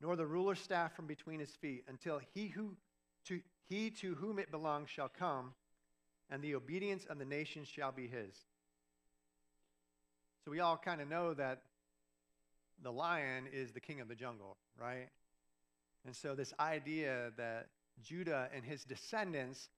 nor 0.00 0.16
the 0.16 0.26
ruler's 0.26 0.60
staff 0.60 0.94
from 0.94 1.06
between 1.06 1.40
his 1.40 1.50
feet, 1.50 1.84
until 1.88 2.20
he, 2.34 2.48
who, 2.48 2.76
to, 3.26 3.40
he 3.68 3.90
to 3.90 4.14
whom 4.14 4.38
it 4.38 4.50
belongs 4.50 4.90
shall 4.90 5.08
come, 5.08 5.54
and 6.30 6.42
the 6.42 6.54
obedience 6.54 7.04
of 7.08 7.18
the 7.18 7.24
nations 7.24 7.68
shall 7.68 7.92
be 7.92 8.06
his. 8.06 8.34
So 10.44 10.50
we 10.50 10.60
all 10.60 10.76
kind 10.76 11.00
of 11.00 11.08
know 11.08 11.34
that 11.34 11.62
the 12.82 12.92
lion 12.92 13.46
is 13.52 13.72
the 13.72 13.80
king 13.80 14.00
of 14.00 14.08
the 14.08 14.14
jungle, 14.14 14.56
right? 14.80 15.08
And 16.06 16.14
so 16.14 16.34
this 16.34 16.54
idea 16.60 17.32
that 17.36 17.66
Judah 18.02 18.48
and 18.54 18.64
his 18.64 18.84
descendants 18.84 19.68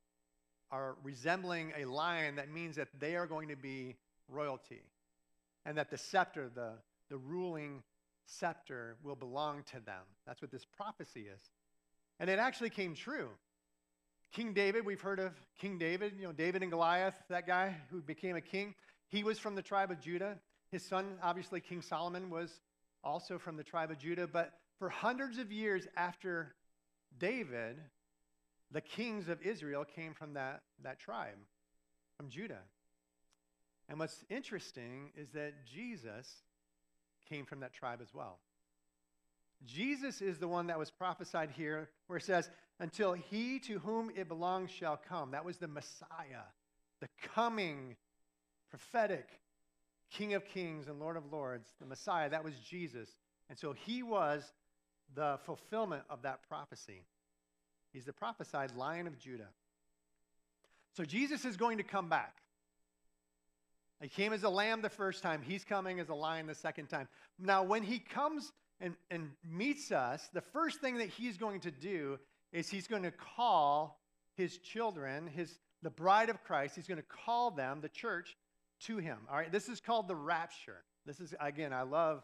are 0.71 0.97
resembling 1.03 1.73
a 1.77 1.87
lion, 1.87 2.37
that 2.37 2.51
means 2.51 2.77
that 2.77 2.89
they 2.99 3.17
are 3.17 3.27
going 3.27 3.49
to 3.49 3.57
be 3.57 3.97
royalty. 4.29 4.83
And 5.67 5.77
that 5.79 5.91
the 5.91 5.99
scepter, 5.99 6.51
the, 6.55 6.75
the 7.09 7.17
ruling 7.17 7.83
scepter 8.31 8.97
will 9.03 9.17
belong 9.17 9.63
to 9.73 9.81
them. 9.81 10.03
That's 10.27 10.41
what 10.41 10.51
this 10.51 10.65
prophecy 10.65 11.27
is. 11.35 11.43
And 12.19 12.31
it 12.31 12.39
actually 12.39 12.71
came 12.71 12.95
true. 12.95 13.29
King 14.33 14.53
David, 14.53 14.87
we've 14.87 15.01
heard 15.01 15.19
of 15.19 15.33
King 15.59 15.79
David, 15.79 16.15
you 16.17 16.27
know, 16.27 16.33
David 16.33 16.63
and 16.63 16.71
Goliath, 16.71 17.15
that 17.29 17.47
guy 17.47 17.75
who 17.91 18.01
became 18.01 18.37
a 18.37 18.41
king. 18.41 18.75
He 19.09 19.25
was 19.25 19.39
from 19.39 19.57
the 19.57 19.63
tribe 19.63 19.91
of 19.91 20.01
Judah. 20.01 20.39
His 20.71 20.85
son, 20.85 21.17
obviously, 21.23 21.61
King 21.61 21.83
Solomon, 21.83 22.31
was 22.31 22.61
also 23.03 23.39
from 23.39 23.57
the 23.57 23.65
tribe 23.65 23.91
of 23.91 23.99
Judah. 23.99 24.29
But 24.29 24.53
for 24.79 24.89
hundreds 24.89 25.39
of 25.39 25.51
years 25.51 25.89
after 25.97 26.55
David, 27.19 27.77
the 28.71 28.81
kings 28.81 29.29
of 29.29 29.43
Israel 29.43 29.85
came 29.85 30.15
from 30.15 30.35
that, 30.35 30.63
that 30.85 31.01
tribe, 31.01 31.39
from 32.17 32.29
Judah. 32.29 32.63
And 33.89 33.99
what's 33.99 34.25
interesting 34.31 35.11
is 35.17 35.31
that 35.31 35.67
Jesus 35.67 36.45
came 37.31 37.47
from 37.47 37.61
that 37.61 37.73
tribe 37.73 38.01
as 38.03 38.13
well. 38.13 38.39
Jesus 39.67 40.21
is 40.23 40.39
the 40.39 40.49
one 40.49 40.67
that 40.69 40.79
was 40.79 40.91
prophesied 40.91 41.51
here, 41.51 41.91
where 42.07 42.17
it 42.17 42.25
says, 42.25 42.51
Until 42.79 43.13
he 43.13 43.59
to 43.61 43.79
whom 43.79 44.11
it 44.17 44.29
belongs 44.29 44.71
shall 44.71 44.97
come. 44.97 45.31
That 45.33 45.45
was 45.45 45.59
the 45.59 45.69
Messiah, 45.69 46.45
the 47.01 47.09
coming 47.35 47.97
prophetic 48.71 49.29
King 50.11 50.35
of 50.35 50.45
kings 50.45 50.89
and 50.89 50.99
Lord 50.99 51.17
of 51.17 51.33
lords, 51.33 51.69
the 51.79 51.87
Messiah. 51.87 52.29
That 52.29 52.43
was 52.43 52.55
Jesus. 52.69 53.09
And 53.49 53.57
so 53.57 53.73
he 53.73 54.03
was 54.03 54.53
the 55.15 55.39
fulfillment 55.45 56.03
of 56.11 56.23
that 56.23 56.41
prophecy. 56.49 57.05
He's 57.93 58.05
the 58.05 58.13
prophesied 58.13 58.75
Lion 58.75 59.07
of 59.07 59.19
Judah. 59.19 59.49
So 60.97 61.05
Jesus 61.05 61.45
is 61.45 61.57
going 61.57 61.79
to 61.79 61.85
come 61.85 62.09
back. 62.09 62.39
He 64.01 64.09
came 64.09 64.33
as 64.33 64.43
a 64.45 64.49
lamb 64.49 64.83
the 64.83 64.89
first 64.89 65.23
time. 65.23 65.43
He's 65.43 65.65
coming 65.65 66.01
as 66.01 66.09
a 66.09 66.15
lion 66.15 66.47
the 66.47 66.55
second 66.55 66.89
time. 66.89 67.09
Now, 67.39 67.63
when 67.63 67.83
he 67.83 67.99
comes 67.99 68.53
and, 68.81 68.95
and 69.11 69.31
meets 69.45 69.93
us, 69.93 70.29
the 70.33 70.41
first 70.41 70.81
thing 70.81 70.97
that 70.99 71.09
he's 71.09 71.37
going 71.37 71.61
to 71.61 71.71
do 71.71 72.19
is 72.53 72.69
he's 72.69 72.87
going 72.87 73.03
to 73.03 73.13
call 73.13 74.01
his 74.37 74.59
children, 74.59 75.27
his 75.27 75.59
the 75.83 75.91
bride 75.91 76.29
of 76.29 76.43
Christ, 76.45 76.77
he's 76.77 76.87
going 76.87 76.99
to 77.01 77.07
call 77.25 77.51
them, 77.51 77.81
the 77.81 77.89
church, 77.89 78.37
to 78.81 78.99
him. 78.99 79.19
All 79.31 79.37
right, 79.37 79.51
this 79.51 79.69
is 79.69 79.81
called 79.81 80.09
the 80.09 80.17
rapture. 80.17 80.83
This 81.07 81.21
is, 81.21 81.35
again, 81.41 81.73
I 81.73 81.83
love 81.83 82.23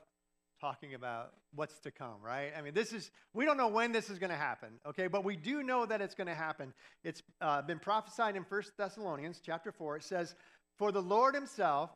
talking 0.61 0.95
about 0.95 1.33
what's 1.55 1.79
to 1.81 1.91
come, 1.91 2.17
right? 2.23 2.53
I 2.57 2.63
mean, 2.63 2.75
this 2.75 2.93
is, 2.93 3.11
we 3.35 3.45
don't 3.45 3.57
know 3.57 3.69
when 3.69 3.93
this 3.93 4.09
is 4.09 4.19
going 4.19 4.31
to 4.31 4.37
happen, 4.37 4.69
okay? 4.87 5.07
But 5.07 5.25
we 5.25 5.37
do 5.37 5.63
know 5.63 5.85
that 5.87 6.01
it's 6.01 6.15
going 6.15 6.29
to 6.29 6.35
happen. 6.35 6.73
It's 7.05 7.23
uh, 7.41 7.63
been 7.63 7.79
prophesied 7.79 8.37
in 8.37 8.45
First 8.45 8.73
Thessalonians 8.77 9.41
chapter 9.45 9.73
4. 9.73 9.97
It 9.97 10.05
says, 10.05 10.35
for 10.79 10.93
the 10.93 11.03
Lord 11.03 11.35
himself 11.35 11.91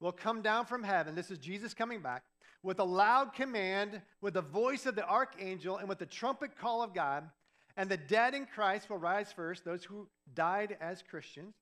will 0.00 0.12
come 0.12 0.42
down 0.42 0.66
from 0.66 0.82
heaven. 0.82 1.14
This 1.14 1.30
is 1.30 1.38
Jesus 1.38 1.74
coming 1.74 2.00
back 2.00 2.22
with 2.62 2.78
a 2.80 2.84
loud 2.84 3.32
command, 3.32 4.02
with 4.20 4.34
the 4.34 4.42
voice 4.42 4.86
of 4.86 4.96
the 4.96 5.06
archangel, 5.06 5.76
and 5.78 5.88
with 5.88 5.98
the 5.98 6.06
trumpet 6.06 6.58
call 6.58 6.82
of 6.82 6.94
God. 6.94 7.28
And 7.76 7.88
the 7.88 7.96
dead 7.96 8.34
in 8.34 8.46
Christ 8.46 8.90
will 8.90 8.98
rise 8.98 9.32
first, 9.32 9.64
those 9.64 9.84
who 9.84 10.08
died 10.34 10.76
as 10.80 11.02
Christians. 11.02 11.54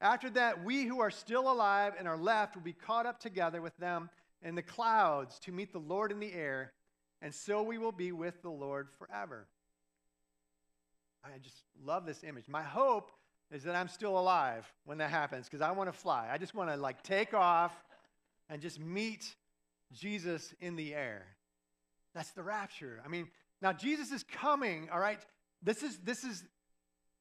After 0.00 0.28
that, 0.30 0.62
we 0.62 0.84
who 0.84 1.00
are 1.00 1.10
still 1.10 1.50
alive 1.50 1.94
and 1.98 2.06
are 2.06 2.16
left 2.16 2.54
will 2.54 2.62
be 2.62 2.72
caught 2.72 3.06
up 3.06 3.18
together 3.18 3.62
with 3.62 3.76
them 3.78 4.10
in 4.42 4.54
the 4.54 4.62
clouds 4.62 5.38
to 5.40 5.52
meet 5.52 5.72
the 5.72 5.78
Lord 5.78 6.12
in 6.12 6.20
the 6.20 6.32
air, 6.32 6.72
and 7.22 7.34
so 7.34 7.62
we 7.62 7.78
will 7.78 7.92
be 7.92 8.12
with 8.12 8.42
the 8.42 8.50
Lord 8.50 8.88
forever. 8.98 9.48
I 11.24 11.38
just 11.38 11.64
love 11.82 12.04
this 12.04 12.22
image. 12.22 12.48
My 12.48 12.62
hope 12.62 13.10
is 13.54 13.62
that 13.62 13.76
I'm 13.76 13.88
still 13.88 14.18
alive 14.18 14.70
when 14.84 14.98
that 14.98 15.10
happens 15.10 15.46
because 15.48 15.62
I 15.62 15.70
want 15.70 15.88
to 15.90 15.96
fly. 15.96 16.28
I 16.30 16.38
just 16.38 16.54
want 16.54 16.70
to 16.70 16.76
like 16.76 17.02
take 17.04 17.32
off 17.32 17.72
and 18.50 18.60
just 18.60 18.80
meet 18.80 19.36
Jesus 19.92 20.52
in 20.60 20.74
the 20.74 20.92
air. 20.92 21.24
That's 22.14 22.32
the 22.32 22.42
rapture. 22.42 23.00
I 23.04 23.08
mean, 23.08 23.28
now 23.62 23.72
Jesus 23.72 24.10
is 24.10 24.24
coming, 24.24 24.88
all 24.92 24.98
right? 24.98 25.20
This 25.62 25.84
is 25.84 25.98
this 25.98 26.24
is 26.24 26.42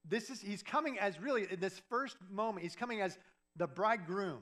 this 0.10 0.32
is 0.32 0.42
he's 0.42 0.64
coming 0.64 0.98
as 0.98 1.20
really 1.20 1.46
in 1.50 1.60
this 1.60 1.80
first 1.88 2.18
moment, 2.32 2.64
he's 2.64 2.76
coming 2.76 3.00
as 3.00 3.18
the 3.56 3.68
bridegroom. 3.68 4.42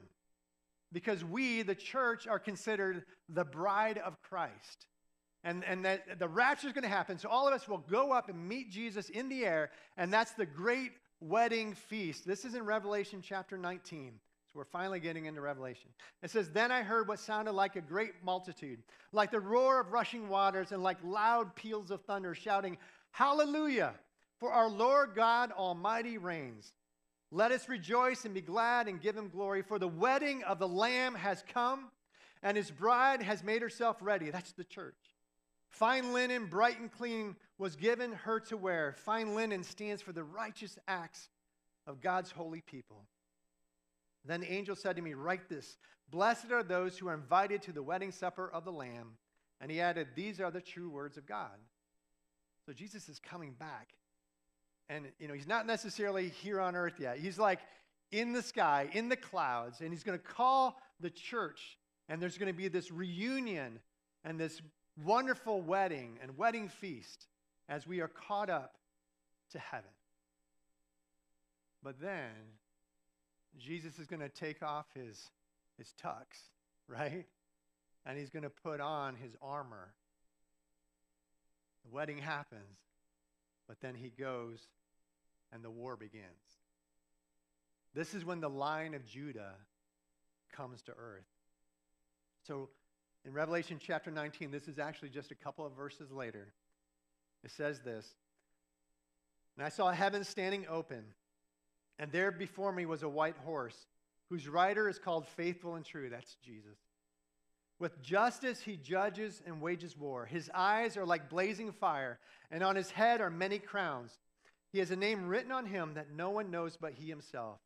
Because 0.94 1.24
we, 1.24 1.62
the 1.62 1.76
church, 1.76 2.28
are 2.28 2.40
considered 2.40 3.04
the 3.30 3.46
bride 3.46 3.98
of 3.98 4.22
Christ. 4.22 4.88
And, 5.44 5.64
and 5.64 5.86
that 5.86 6.20
the 6.20 6.28
rapture 6.28 6.68
is 6.68 6.74
going 6.74 6.84
to 6.84 6.90
happen. 6.90 7.18
So 7.18 7.30
all 7.30 7.48
of 7.48 7.54
us 7.54 7.68
will 7.68 7.80
go 7.90 8.12
up 8.12 8.30
and 8.30 8.48
meet 8.48 8.70
Jesus 8.70 9.10
in 9.10 9.30
the 9.30 9.46
air, 9.46 9.72
and 9.96 10.12
that's 10.12 10.34
the 10.34 10.46
great 10.46 10.92
wedding 11.22 11.74
feast. 11.76 12.26
This 12.26 12.44
is 12.44 12.56
in 12.56 12.66
Revelation 12.66 13.22
chapter 13.24 13.58
19. 13.58 14.14
So 14.48 14.60
we're 14.60 14.66
finally 14.66 15.00
getting 15.00 15.28
into 15.28 15.40
Revelation. 15.40 15.90
It 16.22 16.32
says, 16.32 16.50
Then 16.50 16.72
I 16.72 16.82
heard 16.82 17.08
what 17.08 17.20
sounded 17.20 17.54
like 17.54 17.78
a 17.78 17.82
great 17.82 18.12
multitude, 18.22 18.80
like 19.14 19.32
the 19.32 19.40
roar 19.40 19.80
of 19.80 19.94
rushing 19.94 20.28
waters 20.28 20.74
and 20.74 20.84
like 20.84 20.98
loud 21.04 21.56
peals 21.56 21.90
of 21.90 22.02
thunder, 22.02 22.36
shouting, 22.36 22.78
Hallelujah! 23.12 23.94
For 24.40 24.52
our 24.52 24.68
Lord 24.68 25.12
God 25.16 25.52
Almighty 25.52 26.18
reigns. 26.18 26.74
Let 27.32 27.52
us 27.52 27.70
rejoice 27.70 28.26
and 28.26 28.34
be 28.34 28.42
glad 28.42 28.90
and 28.90 29.00
give 29.00 29.16
him 29.16 29.30
glory, 29.30 29.62
for 29.62 29.80
the 29.80 29.88
wedding 29.88 30.44
of 30.44 30.60
the 30.60 30.68
Lamb 30.68 31.16
has 31.16 31.44
come, 31.54 31.90
and 32.44 32.58
his 32.58 32.72
bride 32.72 33.22
has 33.22 33.44
made 33.44 33.62
herself 33.62 33.98
ready. 34.02 34.32
That's 34.32 34.52
the 34.52 34.66
church. 34.66 34.98
Fine 35.70 36.12
linen, 36.12 36.48
bright 36.48 36.80
and 36.80 36.92
clean, 36.92 37.38
was 37.62 37.76
given 37.76 38.12
her 38.12 38.40
to 38.40 38.58
wear. 38.58 38.96
Fine 39.06 39.36
linen 39.36 39.64
stands 39.64 40.02
for 40.02 40.12
the 40.12 40.24
righteous 40.24 40.80
acts 40.88 41.30
of 41.86 42.02
God's 42.02 42.32
holy 42.32 42.62
people. 42.62 43.06
Then 44.26 44.42
the 44.42 44.52
angel 44.52 44.76
said 44.76 44.96
to 44.96 45.02
me, 45.04 45.14
Write 45.14 45.48
this 45.48 45.78
Blessed 46.10 46.52
are 46.52 46.64
those 46.64 46.98
who 46.98 47.08
are 47.08 47.14
invited 47.14 47.62
to 47.62 47.72
the 47.72 47.84
wedding 47.84 48.12
supper 48.12 48.50
of 48.52 48.66
the 48.66 48.72
Lamb. 48.72 49.12
And 49.62 49.70
he 49.70 49.80
added, 49.80 50.08
These 50.16 50.42
are 50.42 50.50
the 50.50 50.60
true 50.60 50.90
words 50.90 51.18
of 51.18 51.28
God. 51.28 51.52
So 52.66 52.74
Jesus 52.74 53.08
is 53.08 53.20
coming 53.20 53.54
back. 53.54 53.90
And, 54.90 55.06
you 55.20 55.28
know, 55.28 55.36
he's 55.36 55.48
not 55.48 55.68
necessarily 55.68 56.30
here 56.30 56.60
on 56.60 56.76
earth 56.76 56.96
yet. 57.00 57.20
He's 57.20 57.38
like 57.38 57.60
in 58.12 58.34
the 58.34 58.42
sky, 58.42 58.90
in 58.92 59.08
the 59.08 59.16
clouds, 59.16 59.82
and 59.82 59.92
he's 59.92 60.04
going 60.04 60.18
to 60.18 60.26
call 60.26 60.82
the 61.00 61.12
church. 61.12 61.78
And 62.10 62.20
there's 62.20 62.40
going 62.40 62.52
to 62.52 62.58
be 62.58 62.70
this 62.70 62.92
reunion 62.92 63.80
and 64.24 64.40
this 64.40 64.64
wonderful 65.06 65.62
wedding 65.62 66.18
and 66.24 66.36
wedding 66.40 66.68
feast 66.68 67.28
as 67.70 67.88
we 67.88 68.02
are 68.02 68.08
caught 68.08 68.50
up 68.50 68.76
to 69.52 69.60
heaven. 69.60 69.90
But 71.84 72.00
then 72.00 72.30
Jesus 73.58 74.00
is 74.00 74.08
going 74.08 74.22
to 74.22 74.30
take 74.30 74.64
off 74.64 74.86
his, 74.94 75.30
his 75.78 75.94
tux, 76.04 76.24
right? 76.88 77.26
And 78.06 78.18
he's 78.18 78.30
going 78.30 78.44
to 78.44 78.50
put 78.50 78.80
on 78.80 79.16
his 79.16 79.36
armor. 79.42 79.94
The 81.84 81.92
wedding 81.92 82.18
happens, 82.18 82.78
but 83.68 83.80
then 83.82 83.96
he 83.96 84.10
goes 84.10 84.60
and 85.52 85.64
the 85.64 85.72
war 85.72 85.96
begins. 85.96 86.26
This 87.94 88.14
is 88.14 88.24
when 88.24 88.40
the 88.40 88.50
lion 88.50 88.94
of 88.94 89.06
Judah 89.06 89.54
comes 90.52 90.82
to 90.84 90.92
earth. 90.92 91.26
So 92.48 92.70
in 93.26 93.34
Revelation 93.34 93.80
chapter 93.80 94.12
19, 94.12 94.52
this 94.52 94.68
is 94.68 94.80
actually 94.80 95.10
just 95.10 95.32
a 95.32 95.36
couple 95.36 95.66
of 95.66 95.74
verses 95.74 96.12
later. 96.12 96.54
It 97.44 97.52
says 97.52 97.80
this 97.80 98.16
And 99.58 99.66
I 99.66 99.70
saw 99.70 99.92
heaven 99.92 100.24
standing 100.24 100.66
open 100.70 101.04
and 102.02 102.12
there 102.12 102.32
before 102.32 102.72
me 102.72 102.88
was 102.88 103.04
a 103.04 103.10
white 103.10 103.38
horse, 103.46 103.78
whose 104.32 104.48
rider 104.48 104.90
is 104.90 104.98
called 104.98 105.28
Faithful 105.28 105.76
and 105.76 105.86
True. 105.86 106.10
That's 106.10 106.36
Jesus. 106.44 106.80
With 107.78 108.02
justice 108.02 108.60
he 108.60 108.76
judges 108.76 109.40
and 109.46 109.62
wages 109.62 109.96
war. 109.96 110.26
His 110.26 110.50
eyes 110.52 110.98
are 110.98 111.06
like 111.06 111.30
blazing 111.30 111.72
fire, 111.72 112.18
and 112.50 112.64
on 112.64 112.76
his 112.76 112.90
head 112.90 113.22
are 113.22 113.30
many 113.30 113.60
crowns. 113.60 114.18
He 114.72 114.80
has 114.80 114.90
a 114.90 114.96
name 114.96 115.28
written 115.28 115.52
on 115.52 115.68
him 115.68 115.94
that 115.94 116.12
no 116.12 116.32
one 116.32 116.50
knows 116.50 116.76
but 116.76 116.94
he 116.94 117.08
himself. 117.08 117.60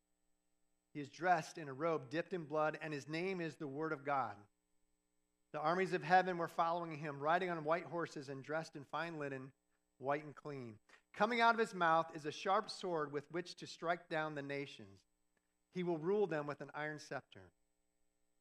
He 0.93 0.99
is 0.99 1.09
dressed 1.09 1.57
in 1.57 1.69
a 1.69 1.73
robe 1.73 2.09
dipped 2.09 2.33
in 2.33 2.43
blood, 2.43 2.77
and 2.81 2.93
his 2.93 3.07
name 3.07 3.39
is 3.39 3.55
the 3.55 3.67
Word 3.67 3.93
of 3.93 4.03
God. 4.03 4.35
The 5.53 5.59
armies 5.61 5.93
of 5.93 6.03
heaven 6.03 6.37
were 6.37 6.49
following 6.49 6.97
him, 6.97 7.21
riding 7.21 7.49
on 7.49 7.63
white 7.63 7.85
horses 7.85 8.27
and 8.27 8.43
dressed 8.43 8.75
in 8.75 8.83
fine 8.83 9.17
linen, 9.17 9.53
white 9.99 10.23
and 10.23 10.35
clean. 10.35 10.75
Coming 11.15 11.41
out 11.41 11.53
of 11.53 11.59
his 11.59 11.73
mouth 11.73 12.07
is 12.13 12.25
a 12.25 12.31
sharp 12.31 12.69
sword 12.69 13.11
with 13.11 13.23
which 13.31 13.55
to 13.57 13.67
strike 13.67 14.09
down 14.09 14.35
the 14.35 14.41
nations. 14.41 14.99
He 15.73 15.83
will 15.83 15.97
rule 15.97 16.27
them 16.27 16.47
with 16.47 16.61
an 16.61 16.71
iron 16.73 16.99
scepter. 16.99 17.49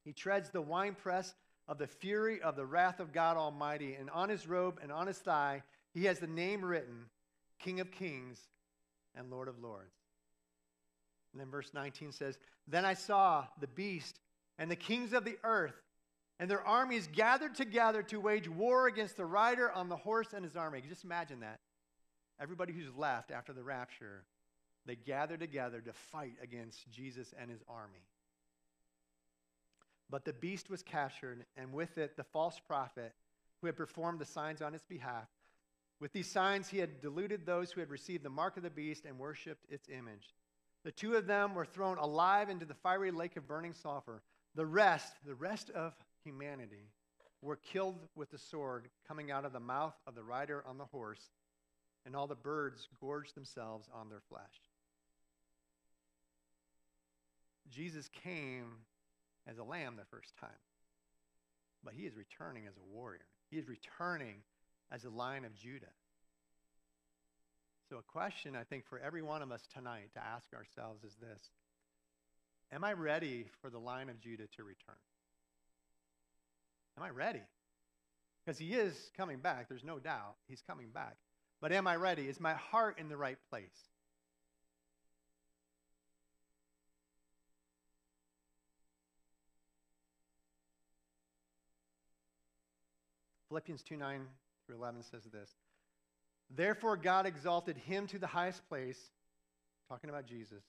He 0.04 0.12
treads 0.12 0.50
the 0.50 0.60
winepress 0.60 1.34
of 1.66 1.78
the 1.78 1.86
fury 1.86 2.42
of 2.42 2.56
the 2.56 2.66
wrath 2.66 3.00
of 3.00 3.12
God 3.12 3.36
Almighty, 3.36 3.94
and 3.94 4.10
on 4.10 4.28
his 4.28 4.46
robe 4.46 4.78
and 4.82 4.92
on 4.92 5.06
his 5.06 5.18
thigh 5.18 5.62
he 5.92 6.04
has 6.04 6.18
the 6.18 6.26
name 6.26 6.64
written 6.64 7.06
King 7.58 7.80
of 7.80 7.90
Kings 7.90 8.40
and 9.14 9.30
Lord 9.30 9.48
of 9.48 9.60
Lords. 9.60 9.94
And 11.32 11.40
then 11.40 11.50
verse 11.50 11.70
19 11.72 12.12
says, 12.12 12.38
Then 12.68 12.84
I 12.84 12.94
saw 12.94 13.46
the 13.60 13.66
beast 13.66 14.20
and 14.58 14.70
the 14.70 14.76
kings 14.76 15.12
of 15.12 15.24
the 15.24 15.38
earth 15.42 15.74
and 16.40 16.50
their 16.50 16.66
armies 16.66 17.08
gathered 17.12 17.54
together 17.54 18.02
to 18.02 18.20
wage 18.20 18.48
war 18.48 18.86
against 18.86 19.16
the 19.16 19.24
rider 19.24 19.70
on 19.70 19.88
the 19.88 19.96
horse 19.96 20.32
and 20.34 20.44
his 20.44 20.56
army. 20.56 20.82
Just 20.88 21.04
imagine 21.04 21.40
that 21.40 21.60
everybody 22.40 22.72
who's 22.72 22.94
left 22.96 23.30
after 23.30 23.52
the 23.52 23.62
rapture, 23.62 24.24
they 24.86 24.96
gather 24.96 25.36
together 25.36 25.80
to 25.80 25.92
fight 25.92 26.34
against 26.42 26.90
Jesus 26.90 27.32
and 27.40 27.50
his 27.50 27.62
army. 27.68 28.04
But 30.10 30.24
the 30.24 30.32
beast 30.32 30.68
was 30.68 30.82
captured, 30.82 31.44
and 31.56 31.72
with 31.72 31.98
it 31.98 32.16
the 32.16 32.24
false 32.24 32.60
prophet 32.66 33.12
who 33.60 33.66
had 33.66 33.76
performed 33.76 34.18
the 34.18 34.26
signs 34.26 34.60
on 34.60 34.72
his 34.72 34.84
behalf. 34.84 35.28
With 36.00 36.12
these 36.12 36.30
signs, 36.30 36.68
he 36.68 36.78
had 36.78 37.00
deluded 37.00 37.46
those 37.46 37.70
who 37.72 37.80
had 37.80 37.90
received 37.90 38.24
the 38.24 38.30
mark 38.30 38.56
of 38.56 38.62
the 38.62 38.70
beast 38.70 39.06
and 39.06 39.18
worshiped 39.18 39.64
its 39.70 39.88
image. 39.88 40.34
The 40.84 40.92
two 40.92 41.14
of 41.14 41.26
them 41.26 41.54
were 41.54 41.64
thrown 41.64 41.96
alive 41.96 42.50
into 42.50 42.66
the 42.66 42.74
fiery 42.74 43.10
lake 43.10 43.36
of 43.36 43.48
burning 43.48 43.72
sulfur. 43.72 44.22
The 44.54 44.66
rest, 44.66 45.14
the 45.24 45.34
rest 45.34 45.70
of 45.70 45.94
humanity, 46.24 46.88
were 47.42 47.56
killed 47.56 47.98
with 48.16 48.30
the 48.30 48.38
sword 48.38 48.88
coming 49.06 49.30
out 49.30 49.44
of 49.44 49.52
the 49.52 49.60
mouth 49.60 49.94
of 50.06 50.14
the 50.14 50.22
rider 50.22 50.64
on 50.66 50.78
the 50.78 50.86
horse 50.86 51.30
and 52.06 52.14
all 52.14 52.26
the 52.26 52.34
birds 52.34 52.88
gorged 53.00 53.34
themselves 53.34 53.88
on 53.92 54.08
their 54.08 54.22
flesh. 54.28 54.42
Jesus 57.70 58.08
came 58.22 58.76
as 59.46 59.58
a 59.58 59.64
lamb 59.64 59.96
the 59.96 60.04
first 60.04 60.36
time, 60.38 60.50
but 61.82 61.94
he 61.94 62.04
is 62.04 62.14
returning 62.14 62.66
as 62.66 62.76
a 62.76 62.94
warrior. 62.94 63.26
He 63.50 63.58
is 63.58 63.68
returning 63.68 64.36
as 64.92 65.04
a 65.04 65.10
lion 65.10 65.44
of 65.44 65.54
Judah. 65.54 65.86
So, 67.88 67.96
a 67.96 68.02
question 68.02 68.56
I 68.56 68.64
think 68.64 68.86
for 68.86 68.98
every 68.98 69.22
one 69.22 69.42
of 69.42 69.52
us 69.52 69.66
tonight 69.72 70.10
to 70.14 70.24
ask 70.24 70.52
ourselves 70.54 71.04
is 71.04 71.16
this 71.20 71.50
Am 72.72 72.82
I 72.82 72.92
ready 72.92 73.46
for 73.60 73.70
the 73.70 73.78
lion 73.78 74.08
of 74.08 74.20
Judah 74.20 74.46
to 74.56 74.64
return? 74.64 74.96
Am 76.96 77.02
I 77.02 77.10
ready? 77.10 77.42
Because 78.44 78.58
he 78.58 78.74
is 78.74 79.10
coming 79.16 79.38
back, 79.38 79.68
there's 79.68 79.84
no 79.84 79.98
doubt. 79.98 80.36
He's 80.48 80.62
coming 80.62 80.88
back. 80.92 81.16
But 81.60 81.72
am 81.72 81.86
I 81.86 81.96
ready? 81.96 82.28
Is 82.28 82.40
my 82.40 82.54
heart 82.54 82.98
in 82.98 83.08
the 83.08 83.16
right 83.16 83.38
place? 83.48 83.88
Philippians 93.48 93.82
2 93.82 93.96
9 93.96 94.26
through 94.66 94.76
11 94.76 95.02
says 95.04 95.22
this 95.32 95.50
Therefore, 96.50 96.96
God 96.96 97.24
exalted 97.24 97.76
him 97.76 98.06
to 98.08 98.18
the 98.18 98.26
highest 98.26 98.68
place, 98.68 98.98
talking 99.88 100.10
about 100.10 100.26
Jesus, 100.26 100.62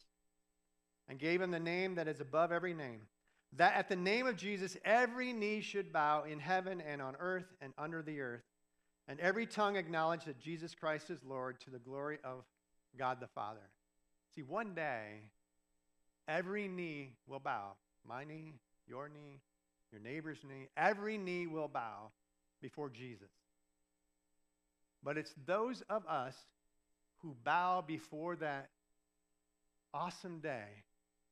and 1.10 1.20
gave 1.20 1.42
him 1.42 1.52
the 1.52 1.60
name 1.60 1.96
that 1.96 2.08
is 2.08 2.22
above 2.22 2.52
every 2.52 2.74
name. 2.74 3.02
That 3.58 3.76
at 3.76 3.90
the 3.90 3.96
name 3.96 4.28
of 4.28 4.36
Jesus, 4.36 4.76
every 4.84 5.32
knee 5.32 5.62
should 5.62 5.94
bow 5.94 6.24
in 6.24 6.40
heaven 6.40 6.82
and 6.82 7.02
on 7.02 7.16
earth 7.20 7.46
and 7.62 7.74
under 7.78 8.02
the 8.02 8.20
earth 8.20 8.44
and 9.08 9.20
every 9.20 9.46
tongue 9.46 9.76
acknowledge 9.76 10.26
that 10.26 10.40
Jesus 10.40 10.74
Christ 10.74 11.10
is 11.10 11.20
Lord 11.24 11.60
to 11.62 11.70
the 11.70 11.80
glory 11.80 12.18
of 12.24 12.44
God 12.98 13.20
the 13.20 13.28
Father. 13.28 13.70
See, 14.34 14.42
one 14.42 14.74
day, 14.74 15.22
every 16.28 16.68
knee 16.68 17.14
will 17.28 17.40
bow. 17.40 17.74
My 18.08 18.24
knee, 18.24 18.54
your 18.88 19.10
knee, 19.10 19.42
your 19.92 20.02
neighbor's 20.02 20.40
knee, 20.44 20.68
every 20.76 21.18
knee 21.18 21.46
will 21.46 21.68
bow 21.68 22.12
before 22.62 22.90
Jesus. 22.90 23.30
But 25.04 25.18
it's 25.18 25.36
those 25.46 25.84
of 25.90 26.04
us 26.08 26.36
who 27.20 27.36
bow 27.44 27.84
before 27.86 28.36
that 28.38 28.70
awesome 29.94 30.40
day 30.40 30.84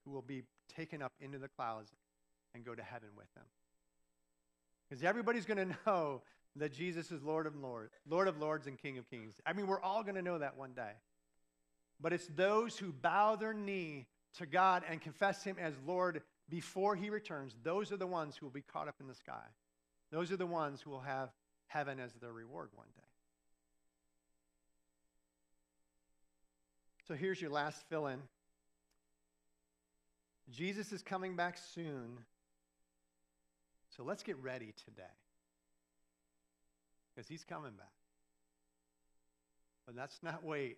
who 0.05 0.11
will 0.11 0.21
be 0.21 0.43
taken 0.73 1.01
up 1.01 1.11
into 1.19 1.39
the 1.39 1.47
clouds 1.47 1.91
and 2.53 2.65
go 2.65 2.75
to 2.75 2.83
heaven 2.83 3.09
with 3.17 3.31
them. 3.35 3.45
Because 4.89 5.03
everybody's 5.03 5.45
going 5.45 5.67
to 5.69 5.75
know 5.85 6.21
that 6.55 6.73
Jesus 6.73 7.11
is 7.11 7.23
Lord 7.23 7.47
of 7.47 7.55
Lords, 7.55 7.93
Lord 8.07 8.27
of 8.27 8.39
Lords 8.39 8.67
and 8.67 8.77
King 8.77 8.97
of 8.97 9.09
Kings. 9.09 9.33
I 9.45 9.53
mean, 9.53 9.67
we're 9.67 9.81
all 9.81 10.03
going 10.03 10.15
to 10.15 10.21
know 10.21 10.37
that 10.37 10.57
one 10.57 10.73
day. 10.73 10.91
but 11.99 12.13
it's 12.13 12.27
those 12.35 12.77
who 12.77 12.91
bow 12.91 13.35
their 13.35 13.53
knee 13.53 14.07
to 14.37 14.45
God 14.45 14.83
and 14.89 15.01
confess 15.01 15.43
Him 15.43 15.57
as 15.59 15.73
Lord 15.85 16.21
before 16.49 16.95
He 16.95 17.09
returns. 17.09 17.55
Those 17.63 17.91
are 17.91 17.97
the 17.97 18.07
ones 18.07 18.35
who 18.35 18.45
will 18.45 18.53
be 18.53 18.61
caught 18.61 18.87
up 18.87 18.95
in 18.99 19.07
the 19.07 19.15
sky. 19.15 19.45
Those 20.11 20.31
are 20.31 20.37
the 20.37 20.45
ones 20.45 20.81
who 20.81 20.91
will 20.91 21.01
have 21.01 21.29
heaven 21.67 21.99
as 21.99 22.13
their 22.13 22.31
reward 22.31 22.69
one 22.75 22.87
day. 22.95 23.01
So 27.07 27.15
here's 27.15 27.41
your 27.41 27.49
last 27.49 27.83
fill 27.89 28.07
in 28.07 28.19
Jesus 30.51 30.91
is 30.91 31.01
coming 31.01 31.35
back 31.35 31.57
soon. 31.57 32.19
So 33.95 34.03
let's 34.03 34.23
get 34.23 34.37
ready 34.41 34.73
today. 34.85 35.03
Because 37.13 37.27
he's 37.27 37.43
coming 37.43 37.71
back. 37.71 37.91
But 39.85 39.95
let's 39.95 40.19
not 40.23 40.43
wait. 40.43 40.77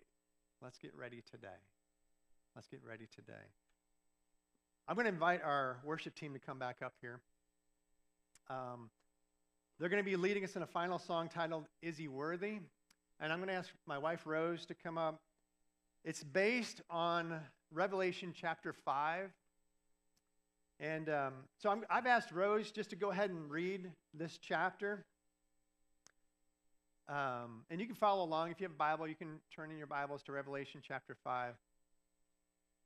Let's 0.62 0.78
get 0.78 0.94
ready 0.94 1.22
today. 1.30 1.48
Let's 2.54 2.68
get 2.68 2.80
ready 2.86 3.06
today. 3.14 3.32
I'm 4.88 4.96
going 4.96 5.06
to 5.06 5.12
invite 5.12 5.42
our 5.42 5.78
worship 5.84 6.14
team 6.14 6.34
to 6.34 6.38
come 6.38 6.58
back 6.58 6.76
up 6.84 6.94
here. 7.00 7.20
Um, 8.50 8.90
they're 9.78 9.88
going 9.88 10.02
to 10.02 10.08
be 10.08 10.16
leading 10.16 10.44
us 10.44 10.54
in 10.56 10.62
a 10.62 10.66
final 10.66 10.98
song 10.98 11.28
titled 11.28 11.64
Is 11.82 11.96
He 11.96 12.08
Worthy? 12.08 12.58
And 13.18 13.32
I'm 13.32 13.38
going 13.38 13.48
to 13.48 13.54
ask 13.54 13.70
my 13.86 13.98
wife 13.98 14.26
Rose 14.26 14.66
to 14.66 14.74
come 14.74 14.98
up. 14.98 15.20
It's 16.04 16.22
based 16.22 16.82
on 16.90 17.40
Revelation 17.72 18.34
chapter 18.38 18.72
5. 18.72 19.30
And 20.78 21.08
um, 21.08 21.32
so 21.58 21.70
i 21.88 21.94
have 21.94 22.06
asked 22.06 22.32
Rose 22.32 22.70
just 22.70 22.90
to 22.90 22.96
go 22.96 23.10
ahead 23.10 23.30
and 23.30 23.50
read 23.50 23.90
this 24.12 24.38
chapter. 24.38 25.04
Um, 27.08 27.62
and 27.70 27.80
you 27.80 27.86
can 27.86 27.94
follow 27.94 28.24
along. 28.24 28.50
If 28.50 28.60
you 28.60 28.64
have 28.64 28.72
a 28.72 28.78
Bible, 28.78 29.08
you 29.08 29.14
can 29.14 29.40
turn 29.54 29.70
in 29.70 29.78
your 29.78 29.86
Bibles 29.86 30.22
to 30.24 30.32
Revelation 30.32 30.82
chapter 30.86 31.16
5. 31.24 31.54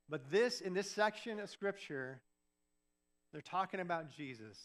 But 0.09 0.31
this, 0.31 0.61
in 0.61 0.73
this 0.73 0.91
section 0.91 1.39
of 1.39 1.49
Scripture, 1.49 2.21
they're 3.33 3.41
talking 3.41 3.79
about 3.79 4.09
Jesus. 4.15 4.57